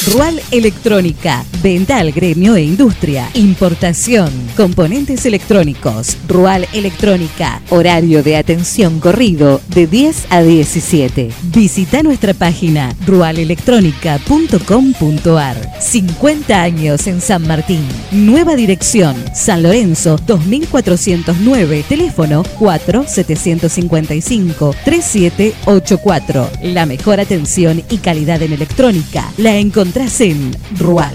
[0.04, 6.16] Rual Electrónica, venta al gremio e industria, importación, componentes electrónicos.
[6.26, 11.30] Rual Electrónica, horario de atención corrido de 10 a 17.
[11.54, 15.80] Visita nuestra página rualelectronica.com.ar.
[15.80, 17.86] 50 años en San Martín.
[18.10, 26.50] Nueva dirección, San Lorenzo 2409, teléfono 4755 3784.
[26.64, 29.56] La mejor atención y calidad en electrónica la
[29.92, 31.14] encontrás en Rual.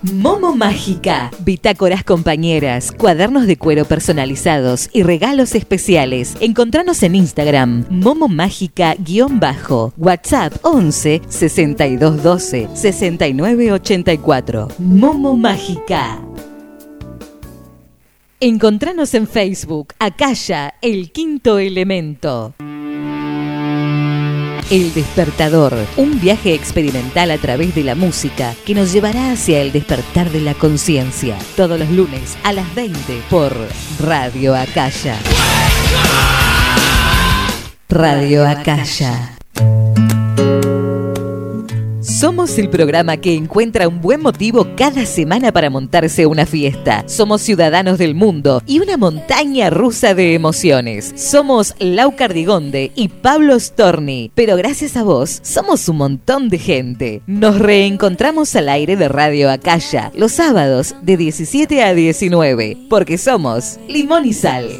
[0.00, 1.30] Momo Mágica.
[1.40, 6.34] Bitácoras compañeras, cuadernos de cuero personalizados y regalos especiales.
[6.40, 9.92] Encontranos en Instagram, Momo Mágica-bajo.
[9.98, 14.68] WhatsApp 11 62 12 69 84.
[14.78, 16.22] Momo Mágica.
[18.40, 22.54] Encontranos en Facebook, Acaya, el quinto elemento.
[24.68, 29.70] El despertador, un viaje experimental a través de la música que nos llevará hacia el
[29.70, 31.38] despertar de la conciencia.
[31.56, 33.56] Todos los lunes a las 20 por
[34.00, 35.16] Radio Acaya.
[37.88, 39.36] Radio Acaya.
[42.18, 47.04] Somos el programa que encuentra un buen motivo cada semana para montarse una fiesta.
[47.06, 51.12] Somos ciudadanos del mundo y una montaña rusa de emociones.
[51.14, 57.20] Somos Lau Cardigonde y Pablo Storni, pero gracias a vos somos un montón de gente.
[57.26, 63.78] Nos reencontramos al aire de Radio Acaya los sábados de 17 a 19, porque somos
[63.88, 64.70] Limón y Sal.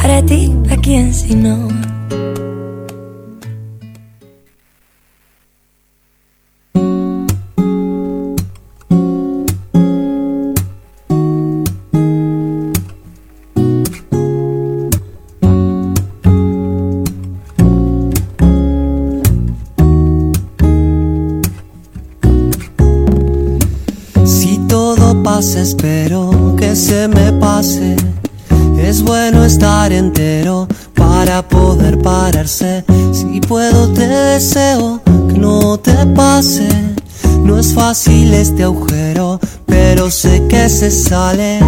[0.00, 1.68] Para ti, ¿a quién si no?
[25.68, 27.94] Espero que se me pase.
[28.80, 32.84] Es bueno estar entero para poder pararse.
[33.12, 36.68] Si puedo, te deseo que no te pase.
[37.42, 41.60] No es fácil este agujero, pero sé que se sale.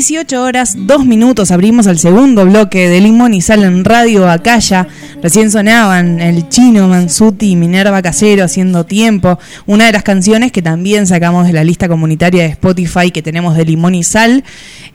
[0.00, 4.88] 18 horas, 2 minutos, abrimos el segundo bloque de Limón y Sal en Radio Acaya.
[5.22, 9.38] Recién sonaban el chino, Mansuti y Minerva Casero haciendo tiempo.
[9.66, 13.54] Una de las canciones que también sacamos de la lista comunitaria de Spotify que tenemos
[13.58, 14.42] de Limón y Sal.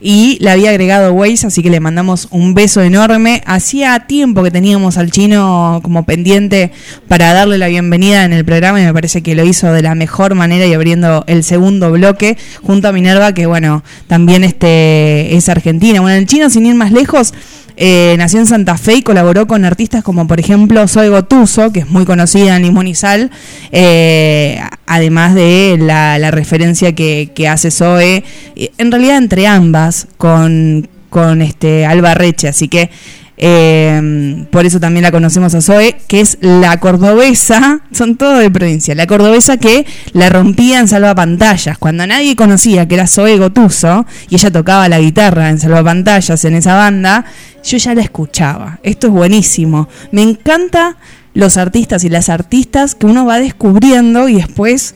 [0.08, 3.42] Y la había agregado Waze, así que le mandamos un beso enorme.
[3.48, 6.72] Hacía tiempo que teníamos al chino como pendiente
[7.08, 9.96] para darle la bienvenida en el programa y me parece que lo hizo de la
[9.96, 15.50] mejor manera y abriendo el segundo bloque junto a Minerva, que bueno, también este es
[15.50, 16.02] argentina.
[16.02, 17.34] Bueno, el chino, sin ir más lejos,
[17.78, 21.80] eh, nació en Santa Fe y colaboró con artistas como por ejemplo Zoe Gotuso, que
[21.80, 23.32] es muy conocida en Sal,
[23.72, 28.24] eh, además de la, referencia que, hace Zoe,
[28.56, 32.90] en realidad entre ambas, con, con este Alba Reche, así que
[33.38, 38.50] eh, por eso también la conocemos a Zoe, que es la cordobesa, son todos de
[38.50, 44.06] provincia, la cordobesa que la rompía en salvapantallas, cuando nadie conocía que era Zoe Gotuso
[44.30, 47.26] y ella tocaba la guitarra en salvapantallas en esa banda,
[47.64, 48.80] yo ya la escuchaba.
[48.84, 49.90] Esto es buenísimo.
[50.12, 50.96] Me encanta
[51.36, 54.96] los artistas y las artistas que uno va descubriendo y después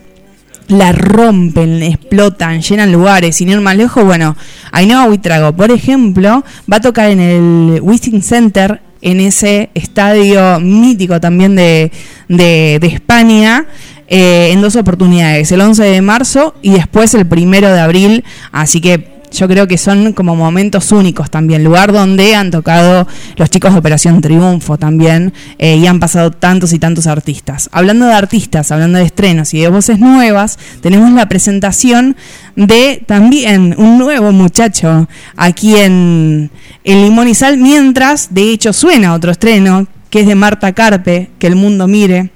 [0.69, 4.35] la rompen, explotan, llenan lugares, sin ir más lejos, bueno,
[4.71, 11.19] Ainhoa Huitrago, por ejemplo, va a tocar en el Wishing Center, en ese estadio mítico
[11.19, 11.91] también de,
[12.27, 13.65] de, de España,
[14.07, 18.81] eh, en dos oportunidades, el 11 de marzo y después el primero de abril, así
[18.81, 23.73] que yo creo que son como momentos únicos también, lugar donde han tocado los chicos
[23.73, 27.69] de Operación Triunfo también eh, y han pasado tantos y tantos artistas.
[27.71, 32.15] Hablando de artistas, hablando de estrenos y de voces nuevas, tenemos la presentación
[32.55, 36.51] de también un nuevo muchacho aquí en,
[36.83, 41.29] en Limón y Sal, mientras de hecho suena otro estreno que es de Marta Carpe,
[41.37, 42.31] que el mundo mire.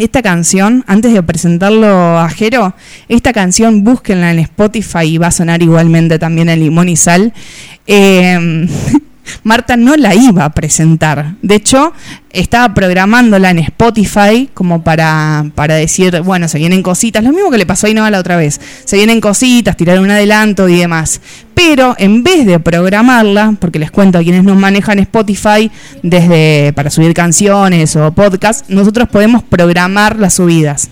[0.00, 2.74] Esta canción, antes de presentarlo a Jero,
[3.10, 7.34] esta canción búsquenla en Spotify y va a sonar igualmente también en Limón y Sal.
[7.86, 8.66] Eh,
[9.42, 11.34] Marta no la iba a presentar.
[11.42, 11.92] De hecho,
[12.32, 17.24] estaba programándola en Spotify como para, para decir, bueno, se vienen cositas.
[17.24, 18.60] Lo mismo que le pasó a Inoa la otra vez.
[18.84, 21.20] Se vienen cositas, tirar un adelanto y demás.
[21.54, 25.70] Pero en vez de programarla, porque les cuento a quienes nos manejan Spotify
[26.02, 30.90] desde para subir canciones o podcasts, nosotros podemos programar las subidas.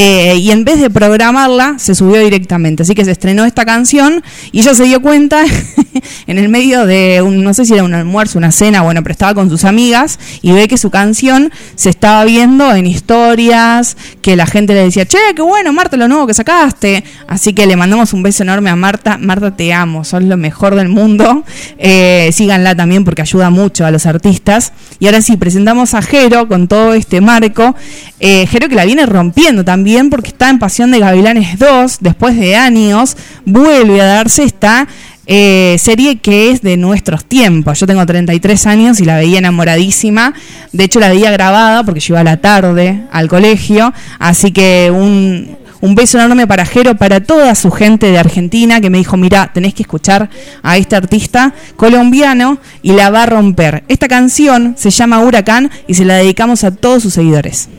[0.00, 2.84] Eh, y en vez de programarla, se subió directamente.
[2.84, 4.22] Así que se estrenó esta canción
[4.52, 5.44] y ella se dio cuenta
[6.28, 9.10] en el medio de un, no sé si era un almuerzo, una cena, bueno, pero
[9.10, 14.36] estaba con sus amigas y ve que su canción se estaba viendo en historias, que
[14.36, 17.02] la gente le decía, che, qué bueno, Marta, lo nuevo que sacaste.
[17.26, 19.18] Así que le mandamos un beso enorme a Marta.
[19.18, 21.42] Marta, te amo, sos lo mejor del mundo.
[21.76, 24.72] Eh, síganla también porque ayuda mucho a los artistas.
[25.00, 27.74] Y ahora sí, presentamos a Jero con todo este marco.
[28.20, 32.38] Eh, Jero que la viene rompiendo también porque está en Pasión de Gavilanes 2, después
[32.38, 33.16] de años,
[33.46, 34.86] vuelve a darse esta
[35.26, 37.80] eh, serie que es de nuestros tiempos.
[37.80, 40.34] Yo tengo 33 años y la veía enamoradísima.
[40.72, 43.94] De hecho, la veía grabada porque yo iba a la tarde al colegio.
[44.18, 48.90] Así que un, un beso enorme para Jero, para toda su gente de Argentina que
[48.90, 50.28] me dijo, mira, tenés que escuchar
[50.62, 53.84] a este artista colombiano y la va a romper.
[53.88, 57.70] Esta canción se llama Huracán y se la dedicamos a todos sus seguidores.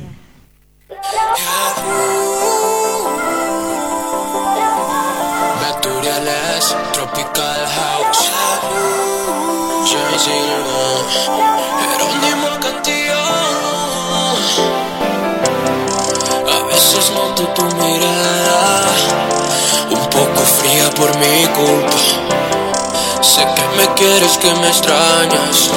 [23.79, 25.69] Me quieres, que me extrañas.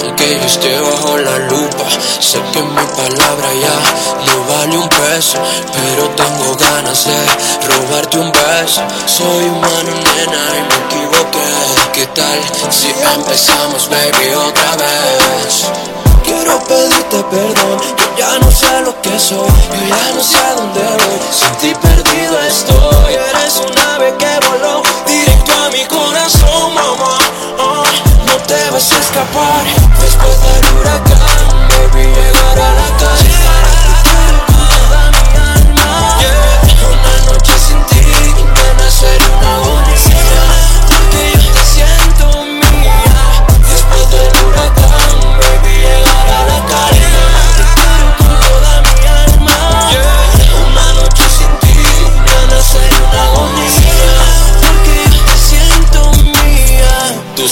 [0.00, 1.84] Aunque yo esté bajo la lupa,
[2.20, 3.76] sé que mi palabra ya
[4.26, 5.38] no vale un peso.
[5.74, 7.18] Pero tengo ganas de
[7.68, 8.82] robarte un beso.
[9.06, 11.48] Soy humano, nena, y me equivoqué.
[11.92, 12.40] ¿Qué tal
[12.70, 15.70] si empezamos, baby, otra vez?
[16.24, 20.54] Quiero pedirte perdón, yo ya no sé lo que soy, yo ya no sé a
[20.56, 21.20] dónde voy.
[21.32, 24.37] Sin ti perdido estoy, eres un ave que
[29.08, 29.64] escapar
[30.00, 31.07] después del huracán,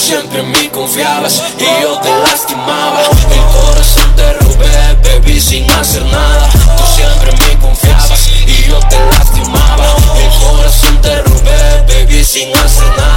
[0.07, 3.01] siempre en mí confiabas y yo te lastimaba.
[3.01, 6.49] El corazón te robé, baby, sin hacer nada.
[6.77, 9.85] Tú siempre en mí confiabas y yo te lastimaba.
[10.23, 13.16] El corazón te robé, baby, sin hacer nada.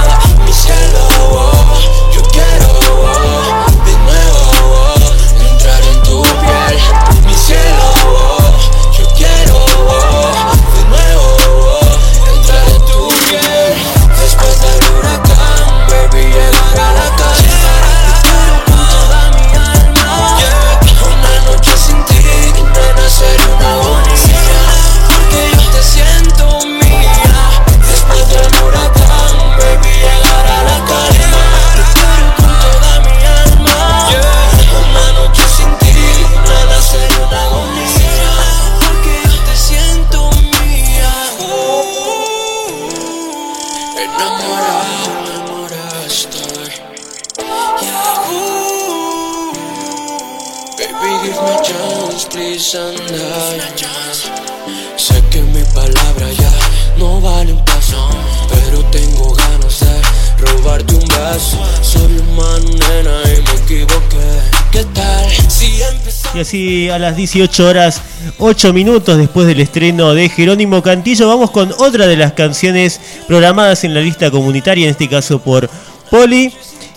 [66.53, 68.01] Y a las 18 horas
[68.37, 73.83] 8 minutos después del estreno de Jerónimo Cantillo vamos con otra de las canciones programadas
[73.83, 75.69] en la lista comunitaria, en este caso por
[76.09, 76.51] Poli.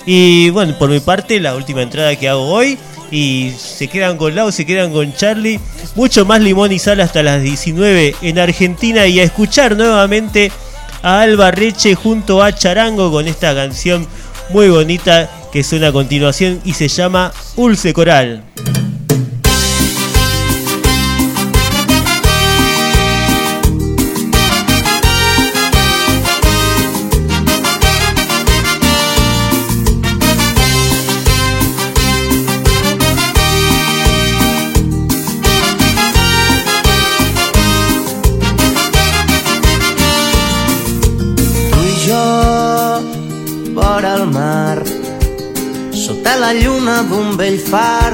[0.07, 2.79] Y bueno, por mi parte la última entrada que hago hoy
[3.11, 5.61] y se quedan con Lau, se quedan con Charlie.
[5.95, 10.51] Mucho más limón y sal hasta las 19 en Argentina y a escuchar nuevamente
[11.03, 14.07] a Alba Reche junto a Charango con esta canción
[14.51, 18.43] muy bonita que suena a continuación y se llama Ulce Coral.
[46.45, 48.13] La lluna d'un vell far,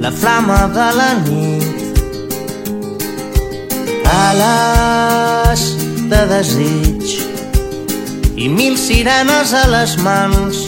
[0.00, 1.98] la flama de la nit.
[4.20, 5.64] Ales
[6.12, 7.04] de desig
[8.44, 10.62] i mil sirenes a les mans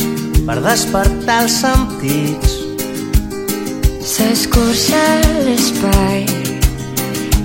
[0.44, 2.58] per despertar els sentits.
[4.12, 5.02] S'escurça
[5.48, 6.28] l'espai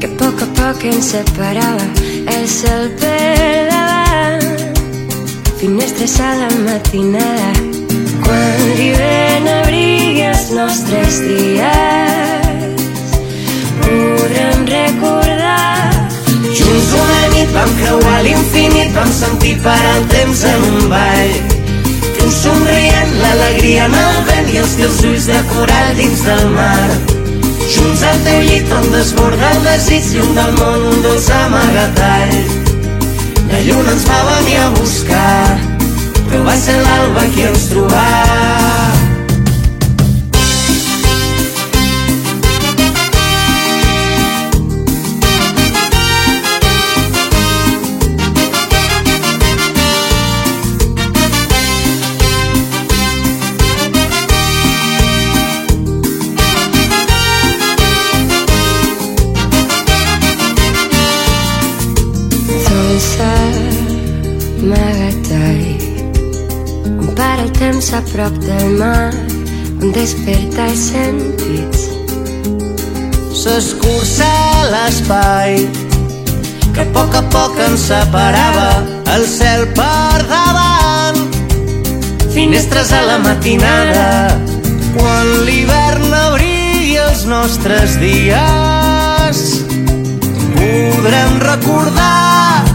[0.01, 1.87] que a poc a poc ens separava
[2.35, 4.47] el cel per davant
[5.63, 7.86] finestres a la matinada
[8.27, 12.81] quan l'hivern abrigui els nostres dies
[13.81, 15.47] podrem recordar
[16.57, 21.35] Junts una nit vam creuar l'infinit, vam sentir parar el temps en un ball.
[22.17, 26.89] Tu somrient, l'alegria en el vent i els teus ulls de coral dins del mar.
[27.67, 32.37] Junts al teu llit on desborda el desig, lluny del món un dolç amagatall.
[33.51, 35.76] La lluna ens va venir a buscar,
[36.33, 38.96] Eu va ser el alba que ens.
[67.67, 69.11] Temps a prop del mar
[69.83, 71.81] on desperta els sentits
[73.35, 74.29] S'escurça
[74.71, 75.65] l'espai
[76.71, 78.69] que a poc a poc ens separava
[79.15, 81.19] el cel per davant.
[82.35, 84.07] Finestres a la matinada
[84.95, 89.43] quan l'hivern abrigui els nostres dies.
[90.55, 92.66] Podrem recordar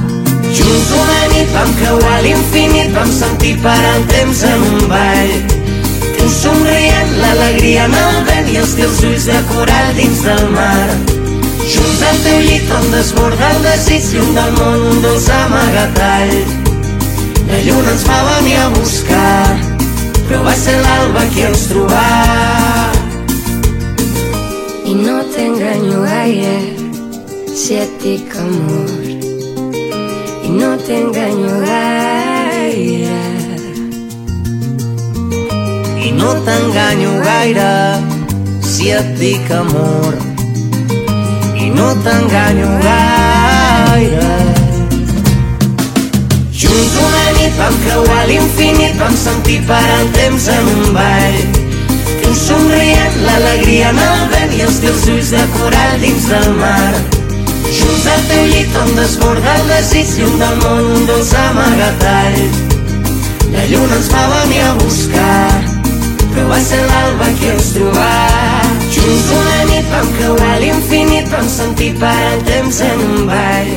[0.99, 5.33] una nit vam creuar l'infinit, vam sentir parar el temps en un ball.
[6.19, 10.89] Tu somrient, l'alegria en el vent i els teus ulls de coral dins del mar.
[11.73, 16.35] Junts al teu llit on desborda el desig, lluny del món un dolç amagatall.
[17.53, 19.57] La lluna ens va venir a buscar,
[20.29, 22.11] però va ser l'alba qui ens trobà.
[24.93, 26.57] i no t'enganyo gaire
[27.61, 29.12] si et dic amor
[30.59, 33.21] no t'enganyo gaire
[36.07, 37.73] I no t'enganyo gaire
[38.73, 40.15] si et dic amor.
[41.57, 44.33] I no t'enganyo gaire.
[46.51, 51.41] Junts una nit vam creuar l'infinit, vam sentir parar el temps en un ball.
[52.23, 57.12] Tu somrient, l'alegria en el vent i els teus ulls de coral dins del mar.
[57.73, 62.41] Junts al teu llit on desborda el desig, lluny del món un dolç amagatall.
[63.53, 65.47] La lluna ens va venir a buscar,
[66.33, 68.11] però va ser l'alba qui ens trobà.
[68.93, 73.73] Junts una nit vam creuar l'infinit, vam sentir parar el temps en un ball.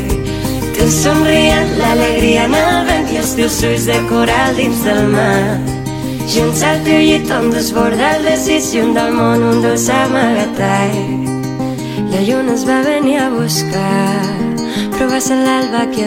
[0.76, 5.56] Tu somrient, l'alegria en el vent i els teus ulls de coral dins del mar.
[6.34, 11.35] Junts al teu llit on desborda el desig, lluny del món un dolç amagatall.
[12.16, 14.24] La lluna ens va venir a buscar,
[14.94, 16.06] però va ser l'alba qui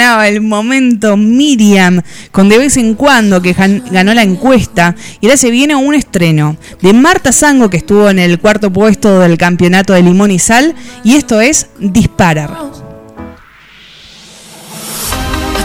[0.00, 4.94] el momento Miriam, con de vez en cuando que ganó la encuesta.
[5.20, 9.20] Y ahora se viene un estreno de Marta Sango, que estuvo en el cuarto puesto
[9.20, 10.74] del campeonato de Limón y Sal.
[11.04, 12.50] Y esto es Disparar.
[12.50, 12.58] Ha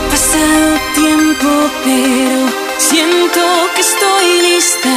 [0.09, 3.41] pasado tiempo, pero siento
[3.75, 4.95] que estoy lista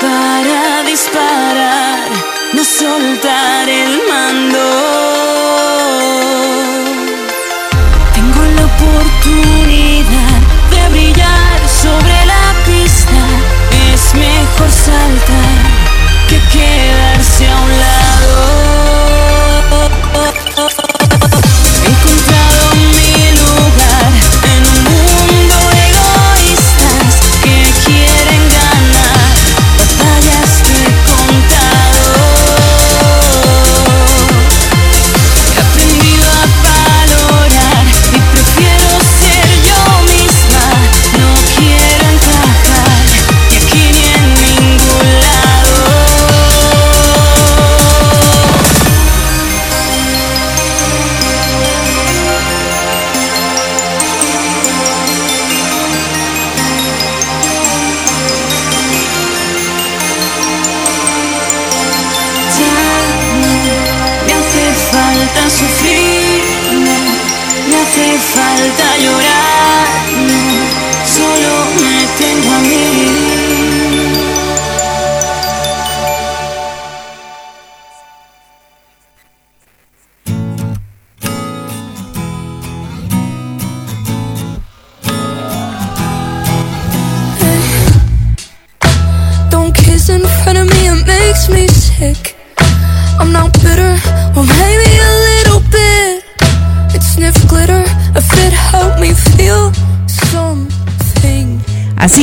[0.00, 2.08] para disparar,
[2.54, 5.19] no soltar el mando.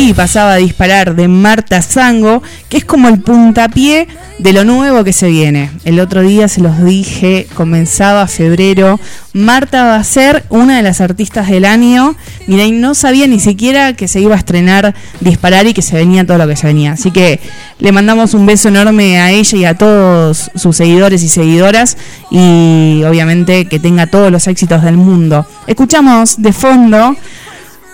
[0.07, 4.07] Así pasaba a disparar de Marta Zango, que es como el puntapié
[4.39, 5.69] de lo nuevo que se viene.
[5.83, 9.01] El otro día se los dije, comenzaba febrero.
[9.33, 12.15] Marta va a ser una de las artistas del año.
[12.47, 15.97] Mira, y no sabía ni siquiera que se iba a estrenar Disparar y que se
[15.97, 16.93] venía todo lo que se venía.
[16.93, 17.41] Así que
[17.79, 21.97] le mandamos un beso enorme a ella y a todos sus seguidores y seguidoras.
[22.31, 25.45] Y obviamente que tenga todos los éxitos del mundo.
[25.67, 27.17] Escuchamos de fondo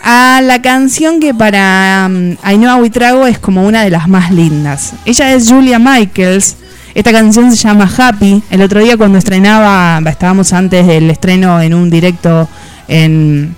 [0.04, 4.94] a la canción que para um, Ainhoa Huitrago es como una de las más lindas.
[5.06, 6.58] Ella es Julia Michaels.
[6.94, 8.44] Esta canción se llama Happy.
[8.50, 12.50] El otro día cuando estrenaba, estábamos antes del estreno en un directo
[12.90, 13.56] en,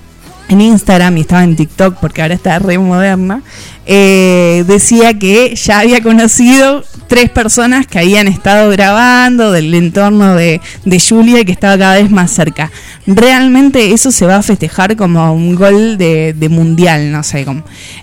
[0.47, 3.41] en Instagram y estaba en TikTok porque ahora está re moderna.
[3.85, 10.59] Eh, decía que ya había conocido tres personas que habían estado grabando del entorno de,
[10.85, 12.71] de Julia que estaba cada vez más cerca.
[13.05, 17.45] Realmente eso se va a festejar como un gol de, de mundial, no sé,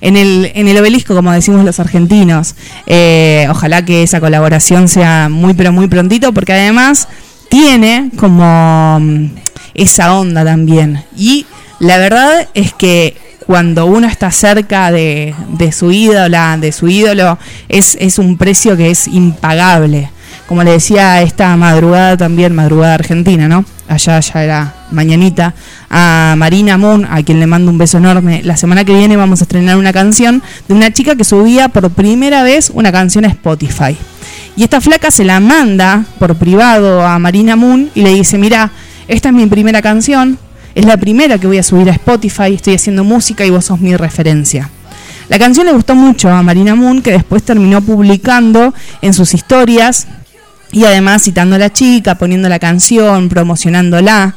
[0.00, 2.54] en el, en el obelisco, como decimos los argentinos.
[2.86, 7.09] Eh, ojalá que esa colaboración sea muy, pero muy prontito, porque además
[7.48, 9.26] tiene como mm,
[9.74, 11.04] esa onda también.
[11.16, 11.46] Y
[11.80, 13.16] la verdad es que
[13.47, 15.35] cuando uno está cerca de,
[15.73, 17.39] su ídola, de su ídolo,
[17.69, 20.10] es, es un precio que es impagable.
[20.47, 23.64] Como le decía esta madrugada también, madrugada argentina, ¿no?
[23.89, 25.55] Allá ya era mañanita,
[25.90, 28.43] a Marina Moon, a quien le mando un beso enorme.
[28.43, 31.90] La semana que viene vamos a estrenar una canción de una chica que subía por
[31.90, 33.97] primera vez una canción a Spotify.
[34.56, 38.70] Y esta flaca se la manda por privado a Marina Moon y le dice, mira,
[39.09, 40.39] esta es mi primera canción,
[40.74, 43.81] es la primera que voy a subir a Spotify, estoy haciendo música y vos sos
[43.81, 44.70] mi referencia.
[45.28, 50.07] La canción le gustó mucho a Marina Moon, que después terminó publicando en sus historias
[50.73, 54.35] y además citando a la chica, poniendo la canción, promocionándola.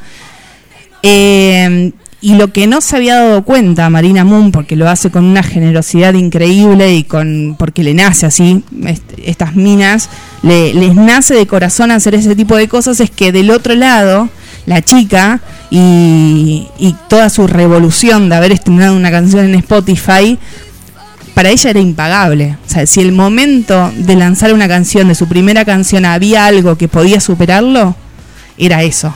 [1.02, 5.24] Eh, y lo que no se había dado cuenta Marina Moon, porque lo hace con
[5.24, 10.08] una generosidad increíble y con porque le nace así, est- estas minas,
[10.42, 14.28] le- les nace de corazón hacer ese tipo de cosas, es que del otro lado,
[14.66, 15.40] la chica
[15.70, 20.38] y, y toda su revolución de haber estrenado una canción en Spotify,
[21.36, 22.56] para ella era impagable.
[22.66, 26.78] O sea, si el momento de lanzar una canción, de su primera canción, había algo
[26.78, 27.94] que podía superarlo,
[28.56, 29.14] era eso.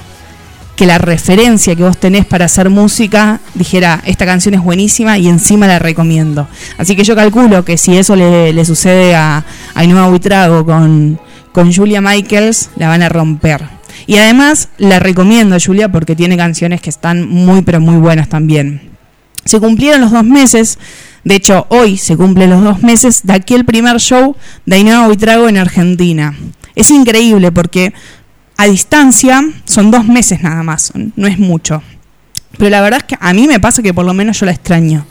[0.76, 5.28] Que la referencia que vos tenés para hacer música dijera, esta canción es buenísima y
[5.28, 6.46] encima la recomiendo.
[6.76, 9.42] Así que yo calculo que si eso le, sucede a,
[9.74, 11.18] a Buitrago con,
[11.52, 13.79] con Julia Michaels, la van a romper.
[14.10, 18.28] Y además la recomiendo a Julia porque tiene canciones que están muy pero muy buenas
[18.28, 18.90] también.
[19.44, 20.80] Se cumplieron los dos meses,
[21.22, 24.34] de hecho hoy se cumplen los dos meses de aquel primer show
[24.66, 26.34] de Ainhoa Buitrago en Argentina.
[26.74, 27.94] Es increíble porque
[28.56, 31.80] a distancia son dos meses nada más, no es mucho.
[32.58, 34.50] Pero la verdad es que a mí me pasa que por lo menos yo la
[34.50, 35.06] extraño.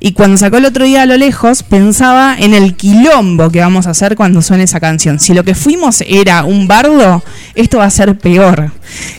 [0.00, 3.86] Y cuando sacó el otro día a lo lejos, pensaba en el quilombo que vamos
[3.86, 5.18] a hacer cuando suene esa canción.
[5.18, 7.24] Si lo que fuimos era un bardo,
[7.54, 8.72] esto va a ser peor.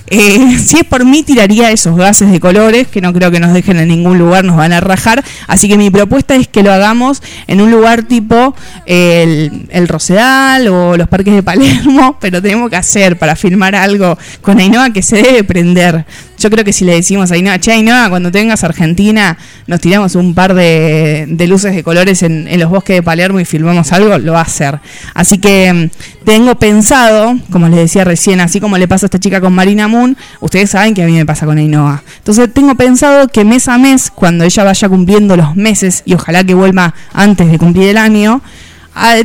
[0.07, 3.53] Eh, si es por mí, tiraría esos gases de colores que no creo que nos
[3.53, 5.24] dejen en ningún lugar, nos van a rajar.
[5.48, 8.56] Así que mi propuesta es que lo hagamos en un lugar tipo
[8.86, 14.18] eh, el, Rosedal o los parques de Palermo, pero tenemos que hacer para filmar algo
[14.41, 16.06] con Ainhoa que se debe prender.
[16.38, 19.38] Yo creo que si le decimos a Ainhoa, che Ainhoa, cuando tengas Argentina,
[19.68, 23.45] nos tiramos un par de, luces de colores en, en los bosques de Palermo y
[23.45, 24.80] filmamos algo, lo va a hacer.
[25.14, 29.19] Así que mm, tengo pensado, como les decía recién, así como le pasa a esta
[29.19, 32.03] chica con Marina Moon, ustedes saben que a mí me pasa con Ainhoa.
[32.18, 36.43] Entonces tengo pensado que mes a mes, cuando ella vaya cumpliendo los meses, y ojalá
[36.43, 38.41] que vuelva antes de cumplir el año,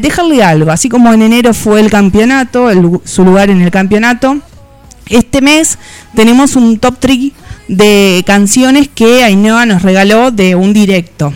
[0.01, 0.71] dejarle algo.
[0.71, 2.69] Así como en enero fue el campeonato,
[3.05, 4.39] su lugar en el campeonato,
[5.09, 5.79] este mes
[6.15, 7.33] tenemos un top 3
[7.69, 11.33] de canciones que Ainhoa nos regaló de un directo.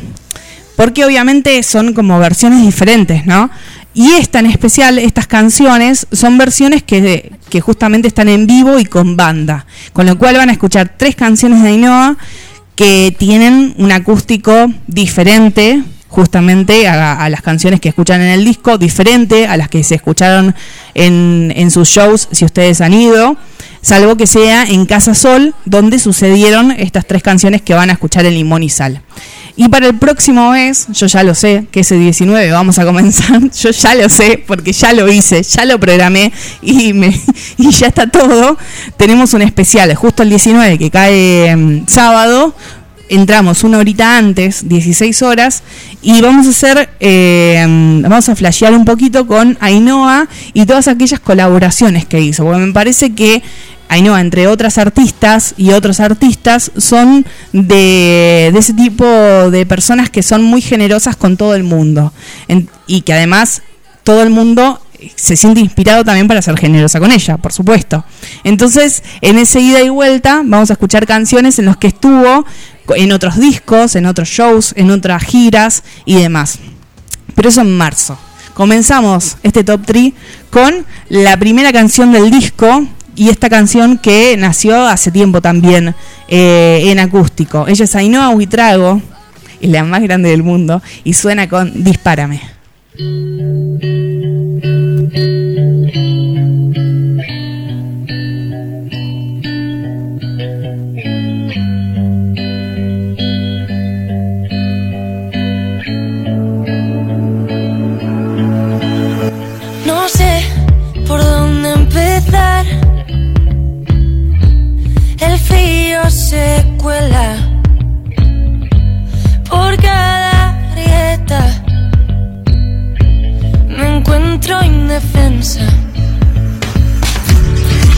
[0.76, 3.48] Porque obviamente son como versiones diferentes, ¿no?
[3.94, 8.84] Y esta en especial, estas canciones, son versiones que, que justamente están en vivo y
[8.84, 9.66] con banda.
[9.92, 12.16] Con lo cual van a escuchar tres canciones de Ainhoa
[12.74, 15.82] que tienen un acústico diferente
[16.14, 20.54] justamente a, las canciones que escuchan en el disco, diferente a las que se escucharon
[20.94, 23.36] en, en sus shows, si ustedes han ido,
[23.82, 28.26] salvo que sea en Casa Sol, donde sucedieron estas tres canciones que van a escuchar
[28.26, 29.02] en Limón y Sal.
[29.56, 33.40] Y para el próximo mes, yo ya lo sé, que ese 19 vamos a comenzar,
[33.60, 36.32] yo ya lo sé, porque ya lo hice, ya lo programé
[36.62, 37.08] y, me,
[37.58, 38.56] y ya está todo.
[38.96, 42.54] Tenemos un especial, justo el 19, que cae mm, sábado,
[43.08, 45.62] entramos una horita antes, 16 horas,
[46.02, 47.64] y vamos a hacer, eh,
[48.02, 52.72] vamos a flashear un poquito con Ainhoa y todas aquellas colaboraciones que hizo, porque me
[52.72, 53.42] parece que
[53.88, 60.22] Ainhoa, entre otras artistas y otros artistas, son de, de ese tipo de personas que
[60.22, 62.12] son muy generosas con todo el mundo.
[62.86, 63.62] Y que además
[64.02, 64.80] todo el mundo
[65.14, 68.04] se siente inspirado también para ser generosa con ella, por supuesto.
[68.44, 72.44] Entonces, en ese ida y vuelta, vamos a escuchar canciones en los que estuvo
[72.94, 76.58] en otros discos, en otros shows, en otras giras y demás.
[77.34, 78.18] Pero eso en marzo.
[78.54, 80.12] Comenzamos este top 3
[80.50, 82.86] con la primera canción del disco
[83.16, 85.94] y esta canción que nació hace tiempo también
[86.28, 87.66] eh, en acústico.
[87.66, 89.00] Ella es Ainhoa Huitrago,
[89.60, 92.40] es la más grande del mundo, y suena con Dispárame.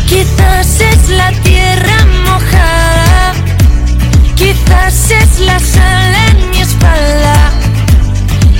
[0.08, 3.34] Quizás es la tierra mojada.
[4.34, 7.52] Quizás es la sal en mi espalda.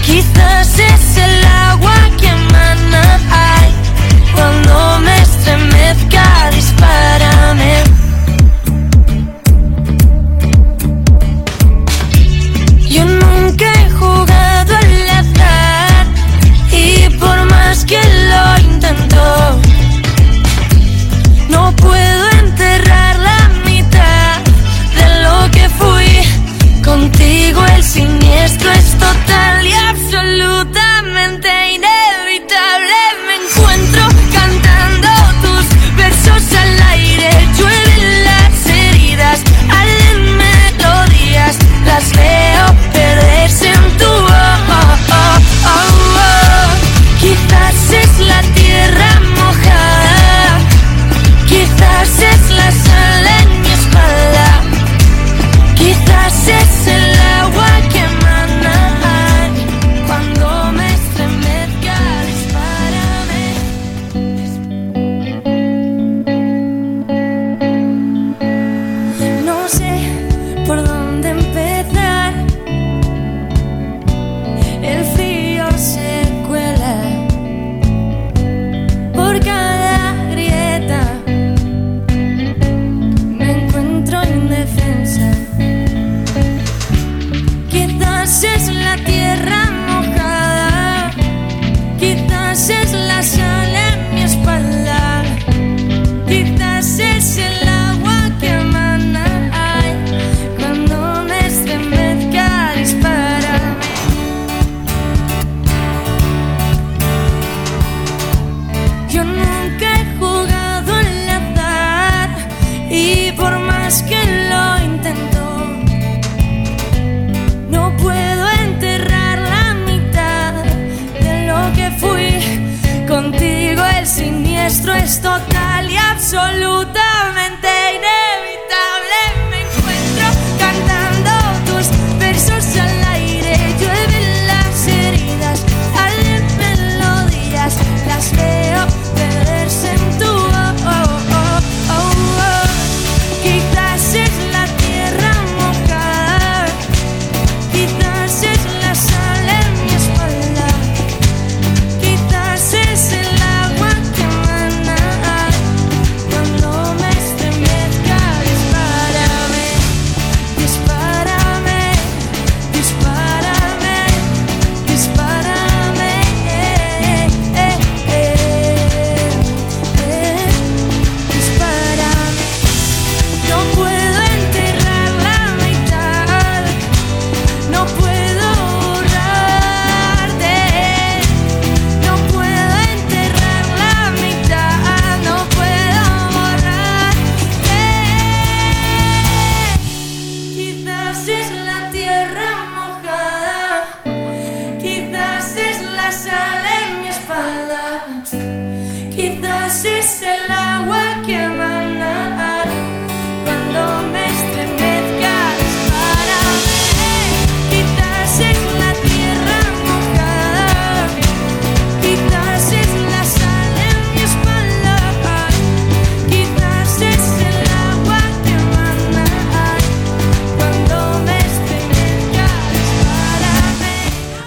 [0.05, 3.75] Quizás es el agua que emana ay,
[4.33, 6.26] cuando me estremezca,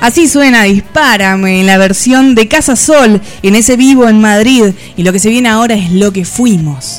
[0.10, 4.74] Así suena Dispárame en la versión de Casa Sol, en ese vivo en Madrid.
[4.98, 6.99] Y lo que se viene ahora es lo que fuimos.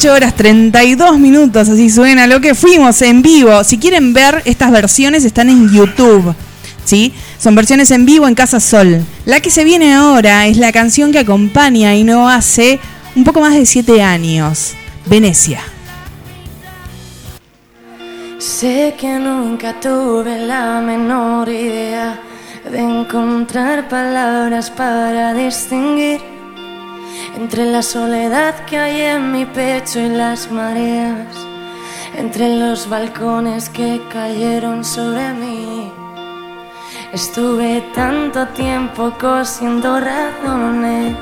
[0.00, 3.62] 18 horas 32 minutos, así suena lo que fuimos en vivo.
[3.64, 6.34] Si quieren ver estas versiones están en YouTube.
[6.86, 7.12] ¿Sí?
[7.38, 9.04] Son versiones en vivo en Casa Sol.
[9.26, 12.80] La que se viene ahora es la canción que acompaña y no hace
[13.14, 14.72] un poco más de 7 años.
[15.04, 15.60] Venecia.
[18.38, 22.18] Sé que nunca tuve la menor idea
[22.72, 26.29] de encontrar palabras para distinguir
[27.50, 31.26] entre la soledad que hay en mi pecho y las mareas,
[32.16, 35.90] entre los balcones que cayeron sobre mí.
[37.12, 41.16] Estuve tanto tiempo cosiendo razones,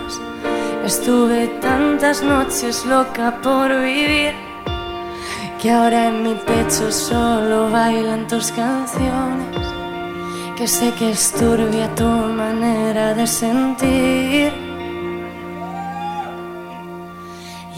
[0.84, 4.34] estuve tantas noches loca por vivir,
[5.58, 9.66] que ahora en mi pecho solo bailan tus canciones,
[10.58, 14.67] que sé que es turbia tu manera de sentir.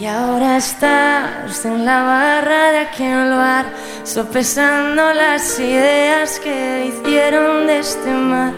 [0.01, 3.65] Y ahora estás en la barra de aquel bar,
[4.03, 8.51] sopesando las ideas que hicieron de este mar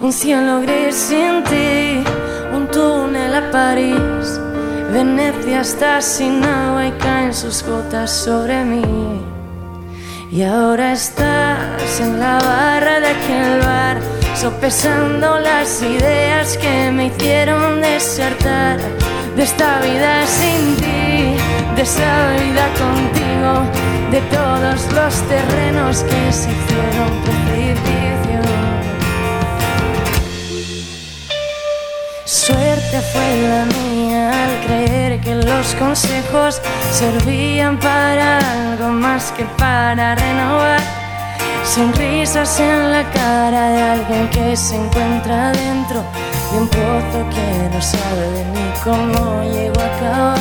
[0.00, 2.02] un cielo gris sin ti,
[2.54, 4.40] un túnel a París.
[4.90, 9.20] Venecia está sin agua y caen sus gotas sobre mí.
[10.30, 13.98] Y ahora estás en la barra de aquel bar,
[14.34, 18.78] sopesando las ideas que me hicieron desertar
[19.36, 21.36] de esta vida sin ti,
[21.74, 23.52] de esa vida contigo,
[24.10, 28.40] de todos los terrenos que se hicieron precipicio.
[32.24, 36.60] Suerte fue la mía al creer que los consejos
[36.90, 40.80] servían para algo más que para renovar.
[41.64, 46.04] Sonrisas en la cara de alguien que se encuentra dentro
[46.52, 50.38] de un pozo que no sabe mí cómo llego a acabar.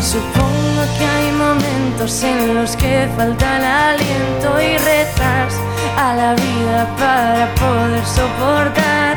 [0.00, 5.54] Supongo que hay momentos en los que falta el aliento y rezas
[5.96, 9.16] a la vida para poder soportar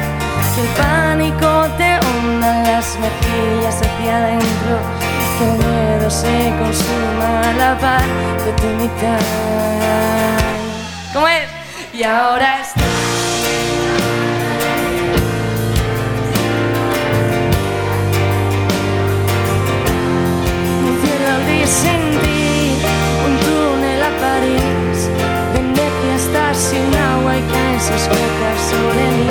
[0.54, 4.76] que el pánico te hunda las mejillas hacia adentro,
[5.38, 8.06] que el miedo se consuma a la par
[8.46, 9.20] de tu mitad.
[11.14, 11.50] ¿Cómo es?
[11.94, 12.95] Y ahora estoy.
[21.66, 22.76] Ti,
[23.26, 25.10] un túnel a París.
[25.54, 29.30] Venecia está sin agua y caen sus gotas sobre mí.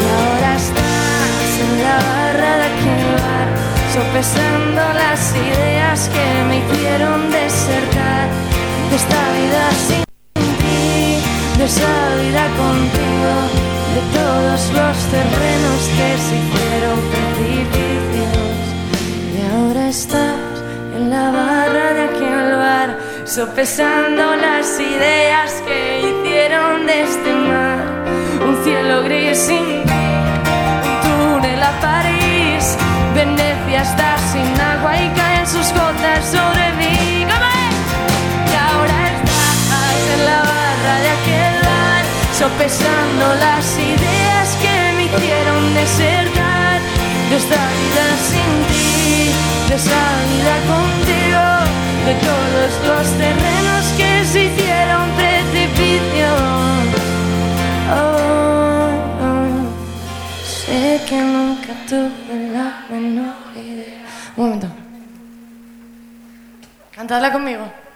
[0.00, 3.48] Y ahora estás en la barra de aquel bar,
[3.92, 8.28] sopesando las ideas que me hicieron desertar
[8.90, 10.04] de esta vida sin
[10.60, 11.18] ti,
[11.58, 13.34] de esa vida contigo,
[13.96, 17.98] de todos los terrenos que se hicieron precipicios.
[19.34, 20.47] Y ahora estás
[20.98, 22.90] en la barra de aquel bar,
[23.24, 27.78] sopesando las ideas que hicieron de este mar
[28.48, 30.06] un cielo gris sin ti,
[30.88, 32.76] un túnel a París,
[33.14, 36.96] Venecia está sin agua y caen sus gotas sobre mí.
[38.50, 42.04] Y ahora estás en la barra de aquel bar,
[42.42, 46.80] sopesando las ideas que me hicieron desertar
[47.30, 48.67] de esta vida sin ti,
[49.68, 51.44] de esa vida contigo,
[52.06, 56.28] de todos los terrenos que se hicieron precipicio.
[57.92, 58.88] Oh,
[59.22, 59.48] oh,
[60.44, 64.04] sé que nunca tuve la menor idea.
[64.36, 64.68] Un momento.
[66.94, 67.87] Cantadla conmigo.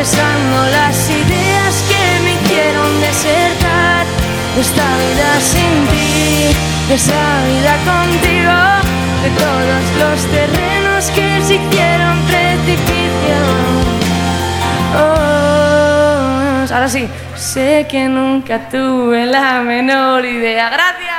[0.00, 4.06] Sopesando las ideas que me hicieron desertar
[4.54, 6.56] de esta vida sin ti,
[6.88, 8.56] de esa vida contigo,
[9.22, 13.38] de todos los terrenos que se hicieron precipicio.
[14.96, 17.06] Oh, ahora sí,
[17.36, 20.70] sé que nunca tuve la menor idea.
[20.70, 21.09] Gracias.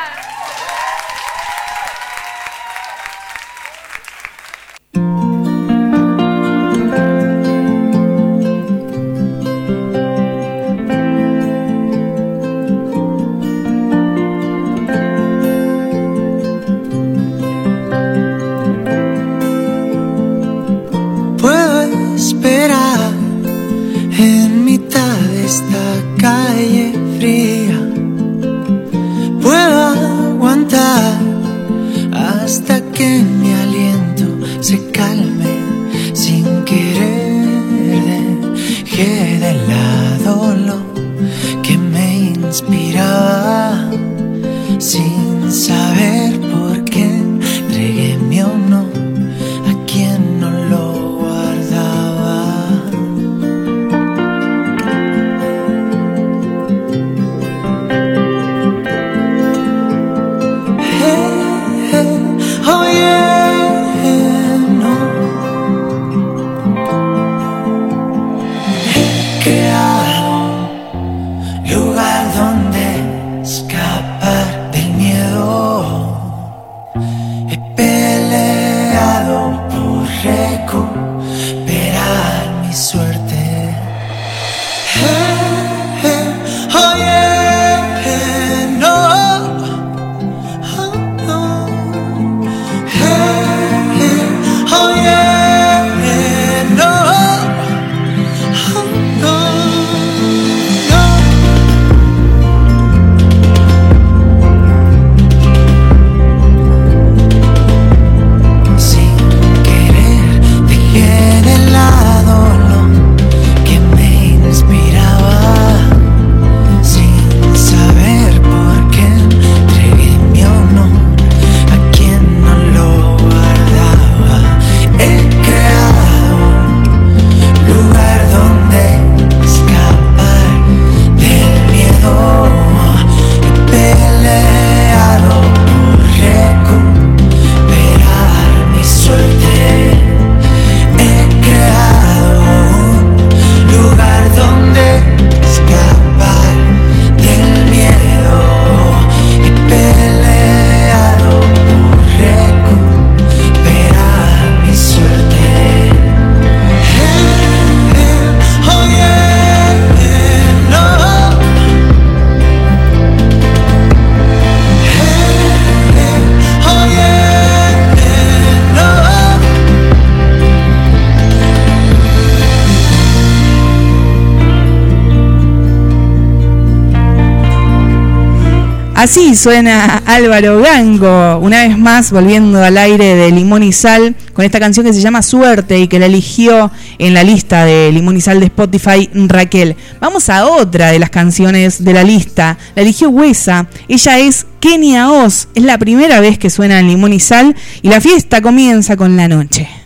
[179.41, 184.59] Suena Álvaro Gango, una vez más volviendo al aire de Limón y Sal, con esta
[184.59, 186.69] canción que se llama Suerte y que la eligió
[186.99, 189.75] en la lista de Limón y Sal de Spotify Raquel.
[189.99, 195.09] Vamos a otra de las canciones de la lista, la eligió Huesa, ella es Kenia
[195.09, 198.95] Oz, es la primera vez que suena en Limón y Sal y la fiesta comienza
[198.95, 199.80] con la noche.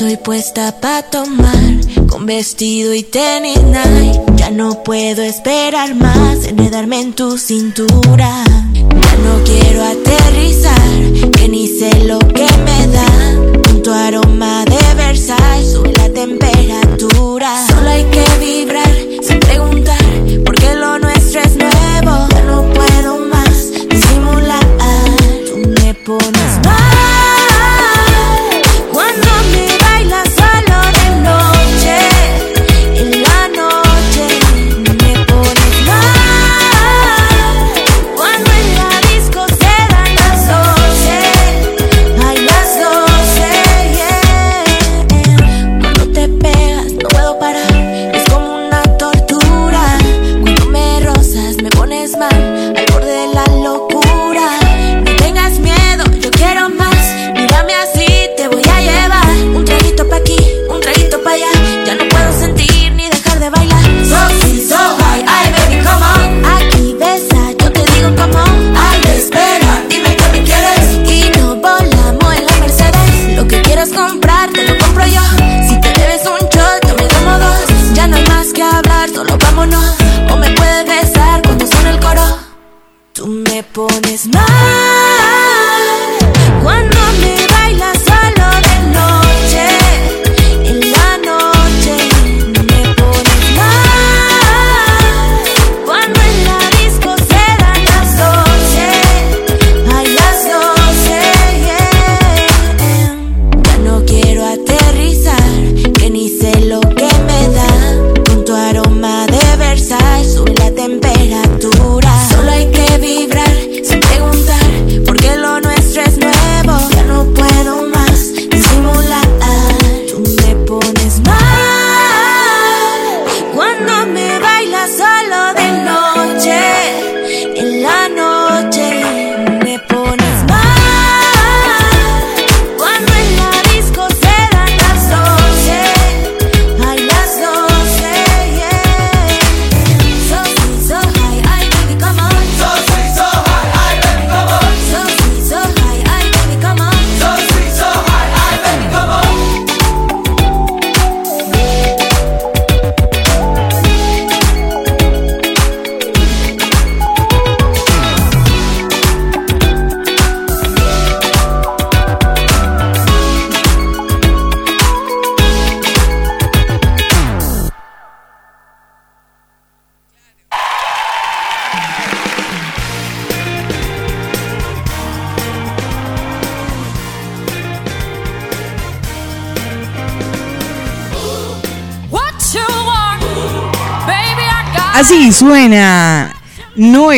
[0.00, 4.18] Estoy puesta pa' tomar con vestido y tenis night.
[4.36, 8.44] Ya no puedo esperar más, enredarme en tu cintura.
[8.72, 9.79] Ya no quiero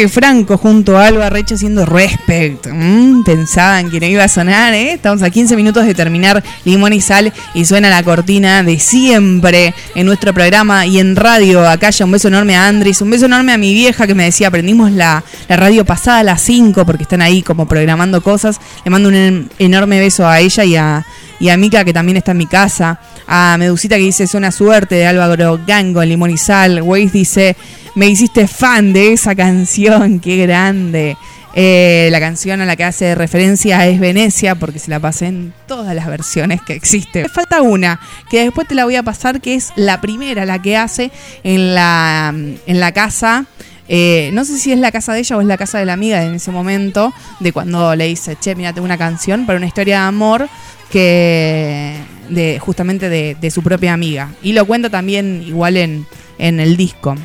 [0.09, 2.67] Franco junto a Alba Reche haciendo Respect.
[2.71, 4.93] Mm, pensaban que no iba a sonar, ¿eh?
[4.95, 9.75] Estamos a 15 minutos de terminar Limón y Sal y suena la cortina de siempre
[9.95, 11.69] en nuestro programa y en radio.
[11.69, 14.25] Acá ya un beso enorme a Andris, un beso enorme a mi vieja que me
[14.25, 18.61] decía, aprendimos la, la radio pasada a las 5 porque están ahí como programando cosas.
[18.85, 21.05] Le mando un en- enorme beso a ella y a,
[21.41, 23.01] y a Mica que también está en mi casa.
[23.27, 26.83] A Medusita que dice Suena Suerte de Álvaro Gango, Limón y Sal.
[26.83, 27.57] Waze dice
[27.95, 31.17] Me hiciste fan de esa canción, qué grande.
[31.55, 35.53] Eh, la canción a la que hace referencia es Venecia porque se la pasé en
[35.67, 37.29] todas las versiones que existen.
[37.29, 38.01] Falta una
[38.31, 41.11] que después te la voy a pasar que es la primera, la que hace
[41.45, 43.45] en la, en la casa.
[43.89, 45.93] eh, no sé si es la casa de ella o es la casa de la
[45.93, 49.67] amiga en ese momento, de cuando le dice, che, mira, tengo una canción para una
[49.67, 50.49] historia de amor
[50.91, 51.97] que
[52.31, 54.31] de justamente de, de su propia amiga.
[54.43, 56.07] Y lo cuenta también igual en,
[56.39, 57.17] en el disco.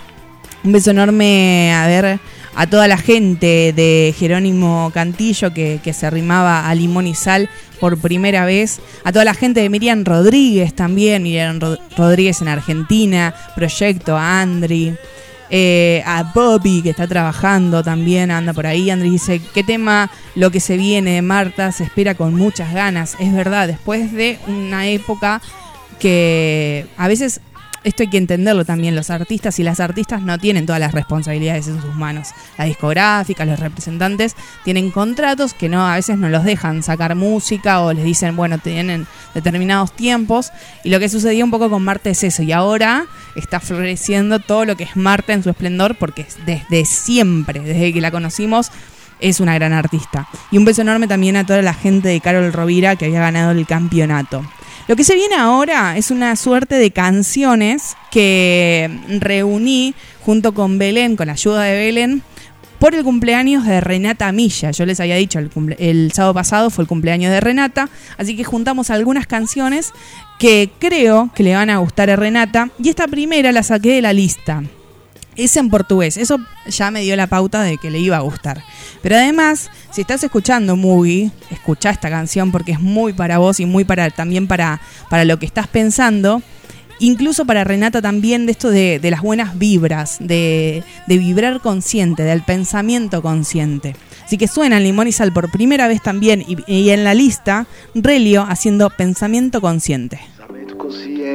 [0.64, 2.20] Un beso enorme a ver
[2.56, 7.50] a toda la gente de Jerónimo Cantillo que, que se arrimaba a Limón y Sal
[7.80, 8.80] por primera vez.
[9.04, 14.42] A toda la gente de Miriam Rodríguez también, Miriam Ro- Rodríguez en Argentina, Proyecto, a
[14.42, 14.94] Andri.
[15.50, 18.90] eh, a Bobby que está trabajando también, anda por ahí.
[18.90, 23.16] Andrés dice, ¿qué tema lo que se viene Marta se espera con muchas ganas?
[23.20, 25.40] Es verdad, después de una época
[26.00, 27.40] que a veces
[27.84, 31.68] esto hay que entenderlo también, los artistas y las artistas no tienen todas las responsabilidades
[31.68, 32.30] en sus manos.
[32.58, 37.82] La discográfica, los representantes tienen contratos que no a veces no los dejan sacar música
[37.82, 40.52] o les dicen, bueno, tienen determinados tiempos.
[40.84, 42.44] Y lo que sucedió un poco con Marta es eso.
[42.44, 43.06] Y ahora
[43.36, 48.02] está floreciendo todo lo que es Marta en su esplendor porque desde siempre, desde que
[48.02, 48.72] la conocimos,
[49.20, 50.28] es una gran artista.
[50.52, 53.52] Y un beso enorme también a toda la gente de Carol Rovira que había ganado
[53.52, 54.44] el campeonato.
[54.88, 58.90] Lo que se viene ahora es una suerte de canciones que
[59.20, 62.24] reuní junto con Belén, con la ayuda de Belén,
[62.80, 64.72] por el cumpleaños de Renata Milla.
[64.72, 68.38] Yo les había dicho, el, cumple- el sábado pasado fue el cumpleaños de Renata, así
[68.38, 69.92] que juntamos algunas canciones
[70.40, 72.70] que creo que le van a gustar a Renata.
[72.82, 74.64] Y esta primera la saqué de la lista.
[75.38, 78.64] Es en portugués, eso ya me dio la pauta de que le iba a gustar.
[79.04, 83.68] Pero además, si estás escuchando Movie, escucha esta canción porque es muy para vos y
[83.68, 86.42] muy para también para, para lo que estás pensando.
[87.00, 92.24] Incluso para Renata también de esto de, de las buenas vibras, de, de vibrar consciente,
[92.24, 93.96] del pensamiento consciente.
[94.26, 97.68] Así que suena Limón y Sal por primera vez también y, y en la lista,
[97.94, 100.20] Relio haciendo pensamiento consciente.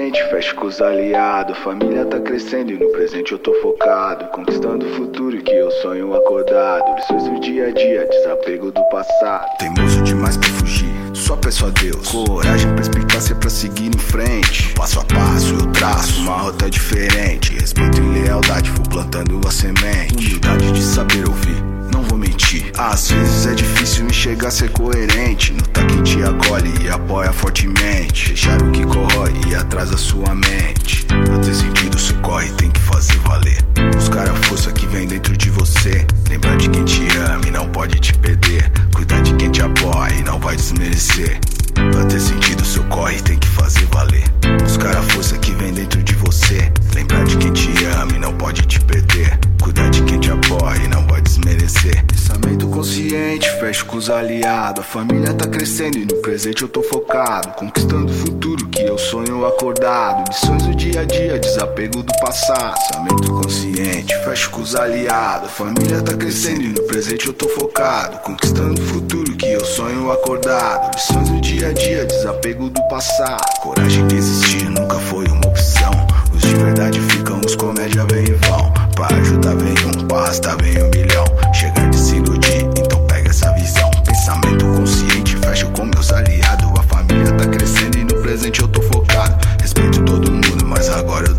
[0.03, 1.57] Consciente, fecho com os aliados.
[1.59, 4.24] Família tá crescendo e no presente eu tô focado.
[4.27, 6.95] Conquistando o futuro que eu sonho acordado.
[6.97, 9.47] Lições do dia a dia, desapego do passado.
[9.59, 12.11] Teimoso demais pra fugir, só peço a Deus.
[12.11, 14.73] Coragem, perspicácia pra seguir em frente.
[14.74, 17.55] Passo a passo eu traço uma rota diferente.
[17.55, 20.27] Respeito e lealdade, vou plantando a semente.
[20.29, 21.72] Humildade de saber ouvir.
[21.93, 25.52] Não vou mentir, às vezes é difícil enxergar ser coerente.
[25.52, 28.28] Notar quem te acolhe e apoia fortemente.
[28.28, 31.05] Deixar o que corrói e atrasa sua mente.
[31.05, 33.62] Pra ter sentido, se corre, tem que fazer valer.
[33.94, 36.06] Buscar a força que vem dentro de você.
[36.28, 38.70] Lembrar de quem te ama e não pode te perder.
[38.94, 41.39] Cuidar de quem te apoia e não vai desmerecer.
[41.74, 44.24] Pra ter sentido, seu corre tem que fazer valer.
[44.62, 46.73] Buscar a força que vem dentro de você.
[46.94, 47.70] Lembrar de quem te
[48.01, 49.39] ama e não pode te perder.
[49.60, 52.05] Cuidar de quem te apoia e não vai desmerecer.
[52.05, 54.85] Pensamento consciente, fecho com os aliados.
[54.85, 57.49] A família tá crescendo e no presente eu tô focado.
[57.53, 60.29] Conquistando o futuro que eu sonho acordado.
[60.29, 62.75] Lições do dia a dia, desapego do passado.
[62.89, 65.49] Pensamento consciente, fecho com os aliados.
[65.49, 68.19] A família tá crescendo e no presente eu tô focado.
[68.19, 70.95] Conquistando o futuro que eu sonho acordado.
[70.95, 73.43] Lições do dia a dia, desapego do passado.
[73.61, 75.93] Coragem de existir nunca foi uma opção.
[76.35, 78.73] Os de verdade ficam, os comédia vem e vão.
[78.95, 79.82] Pra ajudar vem
[80.23, 81.24] arrastar vem um milhão.
[81.53, 83.90] Chegar de se iludir, então pega essa visão.
[84.05, 86.70] Pensamento consciente, fecho com meus aliados.
[86.78, 89.36] A família tá crescendo e no presente eu tô focado.
[89.61, 91.32] Respeito todo mundo, mas agora eu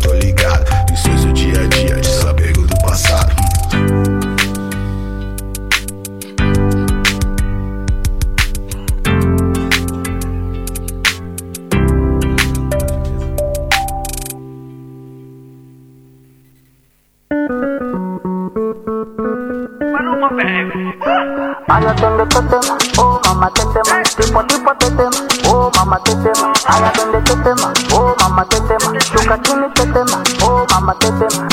[21.66, 26.10] Ay, atiende este tema, oh mamá te tema, tipo tipo te tema, oh mamá te
[26.16, 30.94] tema, ay atiende este tema, oh mamá te tema, chuca chini te tema, oh mamá
[30.98, 31.48] te tema.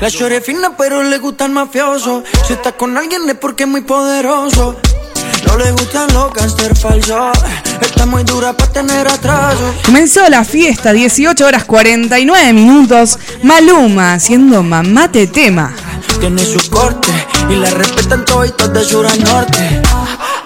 [0.00, 2.24] La chore es fina pero le gusta el mafioso.
[2.44, 4.74] Si está con alguien es porque es muy poderoso.
[5.46, 7.38] No le gustan los gangster falsos
[7.80, 9.72] Está muy dura para tener atraso.
[9.84, 13.18] Comenzó la fiesta, 18 horas 49 minutos.
[13.44, 15.72] Maluma haciendo mamá te tema.
[16.20, 17.08] Tiene su corte
[17.48, 19.82] y la respetan toditos de sur a norte.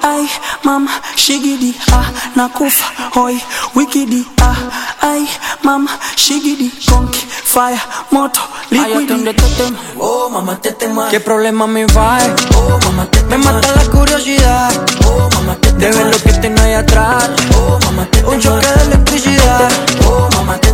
[0.02, 0.28] Ay,
[0.62, 2.84] mama, shigidi, ah, nakufa,
[3.14, 3.42] hoy,
[3.74, 4.54] wikidi, ah,
[5.02, 5.28] ay,
[5.62, 7.80] mama, shigidi, conky, fire,
[8.10, 9.24] moto, Ay, liquidi.
[9.56, 12.18] tema, oh mamá te tema ¿Qué problema me va?
[12.54, 14.72] Oh mamá te Me mata la curiosidad,
[15.06, 18.66] oh mamá te De ver lo que tengo ahí atrás, oh mamá te Un choque
[18.66, 19.70] de electricidad,
[20.08, 20.70] oh mamá te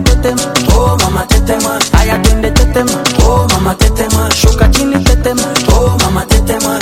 [0.00, 2.92] tema Tipo tipo te tema, oh mama tetema, haya twende tetema,
[3.26, 5.42] oh mama tetema, Shuka chini tetema,
[5.72, 6.78] oh mama tetema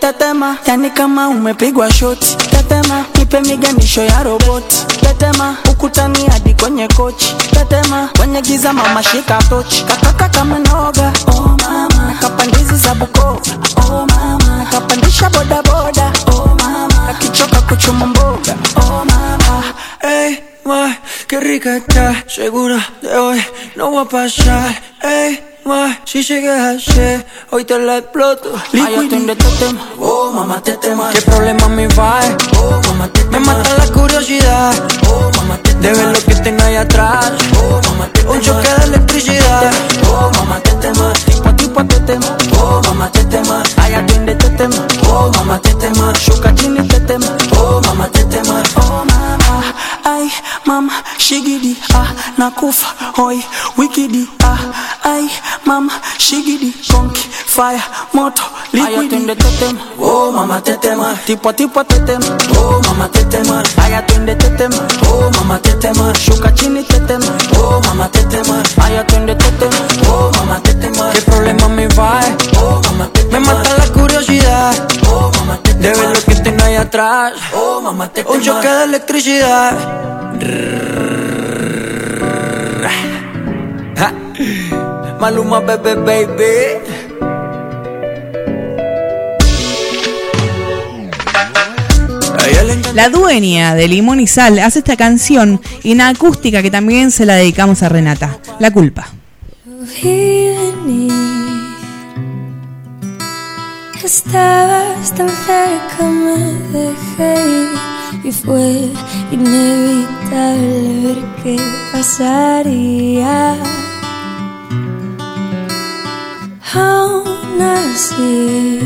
[0.00, 2.36] Tetema, yani kama umepigwa shoti.
[2.36, 4.76] Tetema, nipe miganisho ya roboti.
[5.00, 7.34] Tetema, ukutani hadi kwenye kochi.
[7.50, 9.84] Tetema, kwenye giza mama shika tochi.
[9.84, 12.14] Kataka kama noga, oh mama.
[12.20, 13.40] Kapandizi za Bukoba,
[13.76, 14.66] oh mama.
[14.70, 17.08] Kapandisha boda boda, oh mama.
[17.08, 19.64] Akichoka kuchuma mboga, oh mama.
[20.00, 20.94] hey, ma,
[21.28, 22.24] qué rica está.
[22.26, 23.44] Segura de hoy
[23.76, 24.82] no va a pasar.
[25.02, 28.50] Ey, ma, si sigues así, hoy te la exploto.
[28.72, 31.14] Ay, yo estoy en oh, mamá, te temas.
[31.14, 32.20] ¿Qué problema me va?
[32.56, 33.32] Oh, mamá, te temas.
[33.32, 34.74] Me mata la curiosidad,
[35.08, 35.82] oh, mamá, te temas.
[35.82, 37.32] De ver lo que tengo ahí atrás,
[37.62, 38.36] oh, mamá, te temas.
[38.36, 39.70] Un choque de electricidad,
[40.10, 41.24] oh, mamá, te temas.
[41.24, 43.74] Tipo a tipo te temas, oh, mamá, te temas.
[43.76, 46.18] Ay, atiende, te temas, oh, mamá, te temas.
[46.18, 47.77] Shuka, chini, te temas, oh,
[50.28, 50.34] Ay,
[50.66, 52.86] mama, shigidi, ah, nakufa,
[53.16, 53.42] hoi,
[53.78, 54.58] wikidi, ah,
[55.04, 55.28] ay,
[55.64, 57.80] mama, shigidi, konki, fire,
[58.12, 58.42] moto,
[58.72, 58.94] liquidi.
[58.94, 63.62] Ay, atende tetema, oh mama tetema, tipo tipo tetema, oh mama tetema.
[63.82, 64.76] Ay, atende tetema,
[65.08, 68.62] oh mama tetema, shuka chini tetema, oh mama tetema.
[68.84, 71.10] Ay, atende tetema, oh mama tetema.
[71.12, 72.20] ¿Qué problema me va?
[76.88, 78.34] Atrás, oh mama tetema.
[78.34, 79.72] Un choque de electricidad.
[85.20, 86.78] Maluma, bebé, baby.
[92.94, 97.34] La dueña de Limón y Sal hace esta canción en acústica que también se la
[97.34, 98.38] dedicamos a Renata.
[98.58, 99.08] La culpa.
[104.08, 106.38] Estabas tan cerca, me
[106.72, 107.36] dejé
[108.24, 108.90] y fue
[109.30, 111.56] inevitable ver qué
[111.92, 113.54] pasaría.
[116.72, 118.80] Aún así,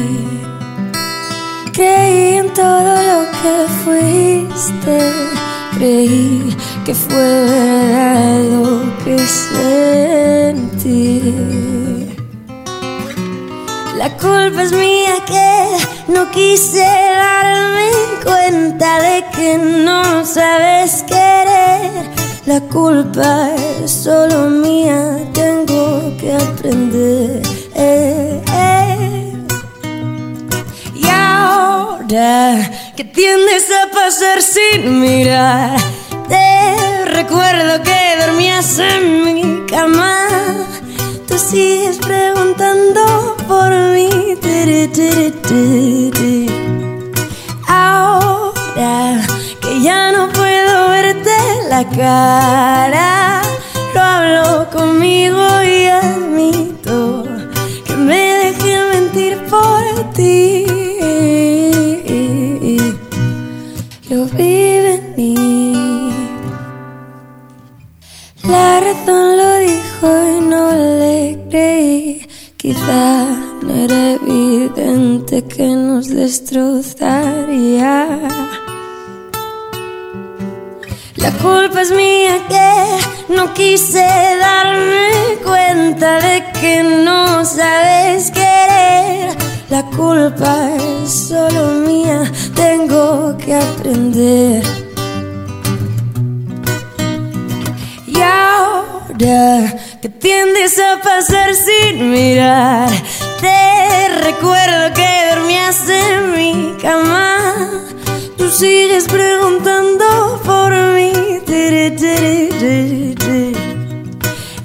[1.72, 3.54] creí en todo lo que
[3.84, 4.98] fuiste,
[5.76, 8.64] creí que fue verdad lo
[9.04, 11.12] que sentí.
[14.02, 17.88] La culpa es mía que no quise darme
[18.24, 22.10] cuenta de que no sabes querer.
[22.46, 23.50] La culpa
[23.80, 27.42] es solo mía, tengo que aprender.
[30.96, 32.58] Y ahora
[32.96, 35.76] que tiendes a pasar sin mirar,
[36.28, 40.26] te recuerdo que dormías en mi cama.
[41.26, 43.92] Tú sigues preguntando por mí.
[47.68, 49.20] Ahora
[49.60, 51.30] que ya no puedo verte
[51.68, 53.42] la cara,
[53.94, 57.24] lo hablo conmigo y admito
[57.84, 60.66] que me dejé mentir por ti.
[72.62, 73.26] Quizá
[73.60, 78.20] no era evidente que nos destrozaría.
[81.16, 84.06] La culpa es mía que no quise
[84.38, 89.36] darme cuenta de que no sabes querer.
[89.68, 90.70] La culpa
[91.02, 92.22] es solo mía,
[92.54, 94.62] tengo que aprender.
[98.06, 102.90] Y ahora que tiendes a pasar sin mirar,
[103.40, 107.70] te recuerdo que dormías en mi cama.
[108.36, 111.12] Tú sigues preguntando por mí.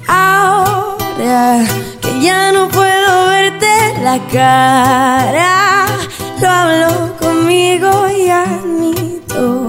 [0.08, 1.64] Ahora
[2.00, 5.86] que ya no puedo verte la cara,
[6.40, 9.67] lo hablo conmigo y admito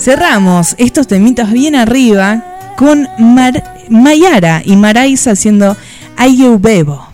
[0.00, 2.42] Cerramos estos temitas bien arriba
[2.76, 5.76] con Mar- Mayara y Maraisa haciendo
[6.16, 7.06] Ay eu bebo.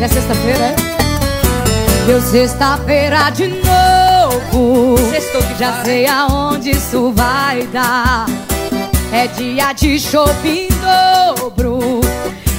[0.00, 2.06] É sexta-feira, é?
[2.06, 4.96] Deu sexta-feira de novo.
[5.10, 8.26] Sextou que já sei aonde isso vai dar.
[9.12, 10.68] É dia de shopping
[11.36, 12.00] dobro.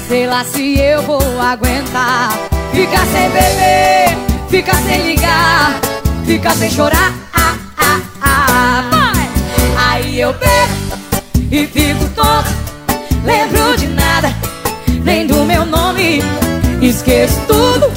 [0.08, 2.32] Sei lá se eu vou aguentar.
[2.74, 4.11] Ficar sem beber,
[4.52, 5.80] ficar sem ligar,
[6.26, 7.14] ficar sem chorar.
[7.34, 9.30] Ah, ah, ah, vai!
[9.78, 12.50] Aí eu bebo e fico tonto.
[13.24, 14.36] Lembro de nada,
[15.06, 16.22] nem do meu nome.
[16.82, 17.90] Esqueço tudo,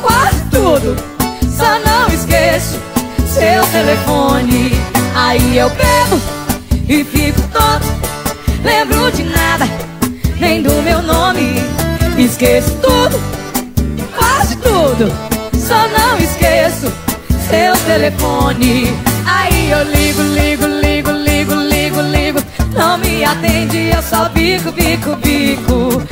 [0.00, 0.96] quase tudo.
[1.54, 2.80] Só não esqueço
[3.28, 4.72] seu telefone.
[5.14, 6.18] Aí eu bebo
[6.88, 7.86] e fico tonto.
[8.64, 9.68] Lembro de nada,
[10.40, 11.56] nem do meu nome.
[12.16, 13.20] Esqueço tudo,
[14.16, 15.35] quase tudo.
[15.66, 16.92] Só não esqueço
[17.50, 18.86] seu telefone.
[19.26, 22.38] Aí eu ligo, ligo, ligo, ligo, ligo, ligo.
[22.72, 26.02] Não me atende, eu só bico, bico, bico.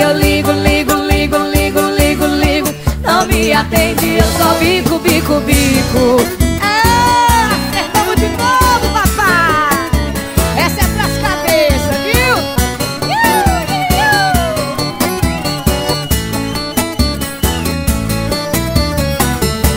[0.00, 2.68] eu ligo, ligo, ligo, ligo, ligo, ligo.
[3.02, 6.47] Não me atende, eu só bico, bico, bico.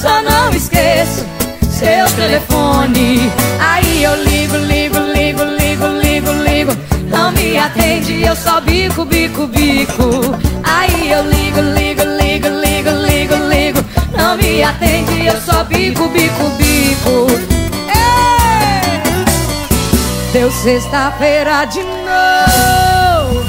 [0.00, 1.26] Só não esqueço
[1.78, 3.32] seu telefone.
[3.58, 6.72] Aí eu ligo, ligo, ligo, ligo, ligo, ligo.
[7.08, 10.36] Não me atende, eu só bico, bico, bico.
[10.62, 13.84] Aí eu ligo, ligo, ligo, ligo, ligo, ligo.
[14.16, 17.26] Não me atende, eu só bico, bico, bico.
[20.32, 23.44] Deu sexta-feira de novo.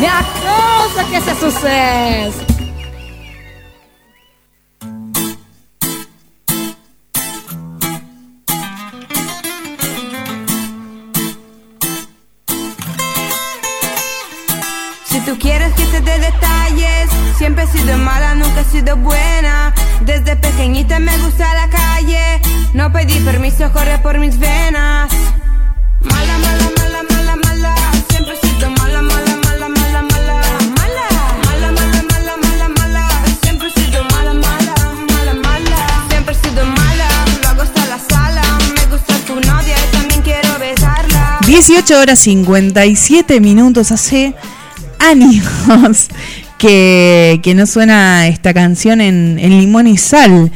[0.00, 2.51] Me acusa que esse é sucesso.
[15.24, 19.74] Tú quieres que te dé detalles, siempre he sido mala, nunca he sido buena.
[20.04, 22.40] Desde pequeñita me gusta la calle,
[22.74, 25.12] no pedí permiso, corre por mis venas.
[26.00, 27.74] Mala, mala, mala, mala, mala,
[28.10, 30.40] siempre he sido mala, mala, mala, mala, mala.
[30.76, 33.08] Mala, mala, mala, mala, mala,
[33.42, 34.74] siempre he sido mala, mala,
[35.12, 36.06] mala, mala.
[36.10, 37.08] Siempre he sido mala,
[37.42, 38.42] luego está la sala,
[38.74, 41.38] me gusta tu novia y también quiero besarla.
[41.46, 44.34] 18 horas 57 minutos hace
[45.02, 46.08] años
[46.58, 50.50] que, que no suena esta canción en, en Limón y Sal.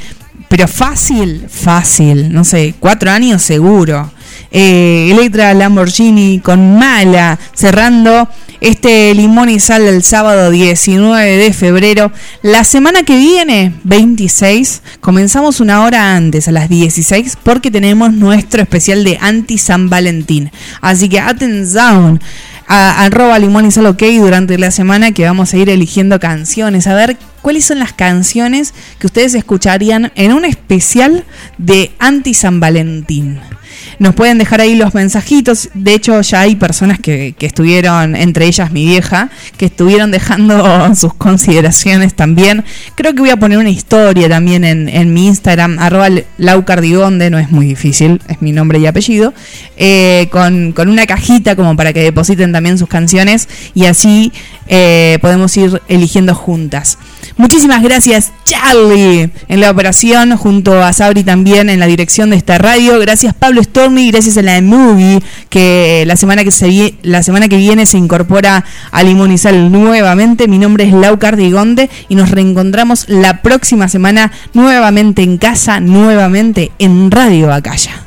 [0.49, 4.13] Pero fácil, fácil, no sé, cuatro años seguro.
[4.53, 8.29] Eh, Electra Lamborghini con Mala, cerrando
[8.61, 12.13] este Limón y Sal del sábado 19 de febrero.
[12.43, 18.63] La semana que viene, 26, comenzamos una hora antes, a las 16, porque tenemos nuestro
[18.63, 20.51] especial de anti San Valentín.
[20.81, 22.21] Así que atención
[22.67, 26.87] a arroba limón y sal ok durante la semana que vamos a ir eligiendo canciones,
[26.87, 31.25] a ver cuáles son las canciones que ustedes escucharían en un especial
[31.59, 33.41] de anti San Valentín.
[33.99, 35.71] Nos pueden dejar ahí los mensajitos.
[35.75, 40.95] De hecho, ya hay personas que, que estuvieron, entre ellas mi vieja, que estuvieron dejando
[40.95, 42.65] sus consideraciones también.
[42.95, 46.09] Creo que voy a poner una historia también en, en mi Instagram, arroba
[46.39, 49.33] laucardigonde, no es muy difícil, es mi nombre y apellido,
[49.77, 54.33] eh, con, con una cajita como para que depositen también sus canciones y así
[54.69, 56.99] eh, podemos ir eligiendo juntas.
[57.37, 62.59] Muchísimas gracias Charlie en la operación, junto a Sabri también en la dirección de esta
[62.59, 62.99] radio.
[62.99, 65.21] Gracias Pablo Stormy, gracias a la Movie
[65.51, 70.49] que la semana que, se la semana que viene se incorpora a Sal nuevamente.
[70.49, 76.73] Mi nombre es Lau Cardigonde y nos reencontramos la próxima semana nuevamente en casa, nuevamente
[76.79, 78.06] en Radio Acaya.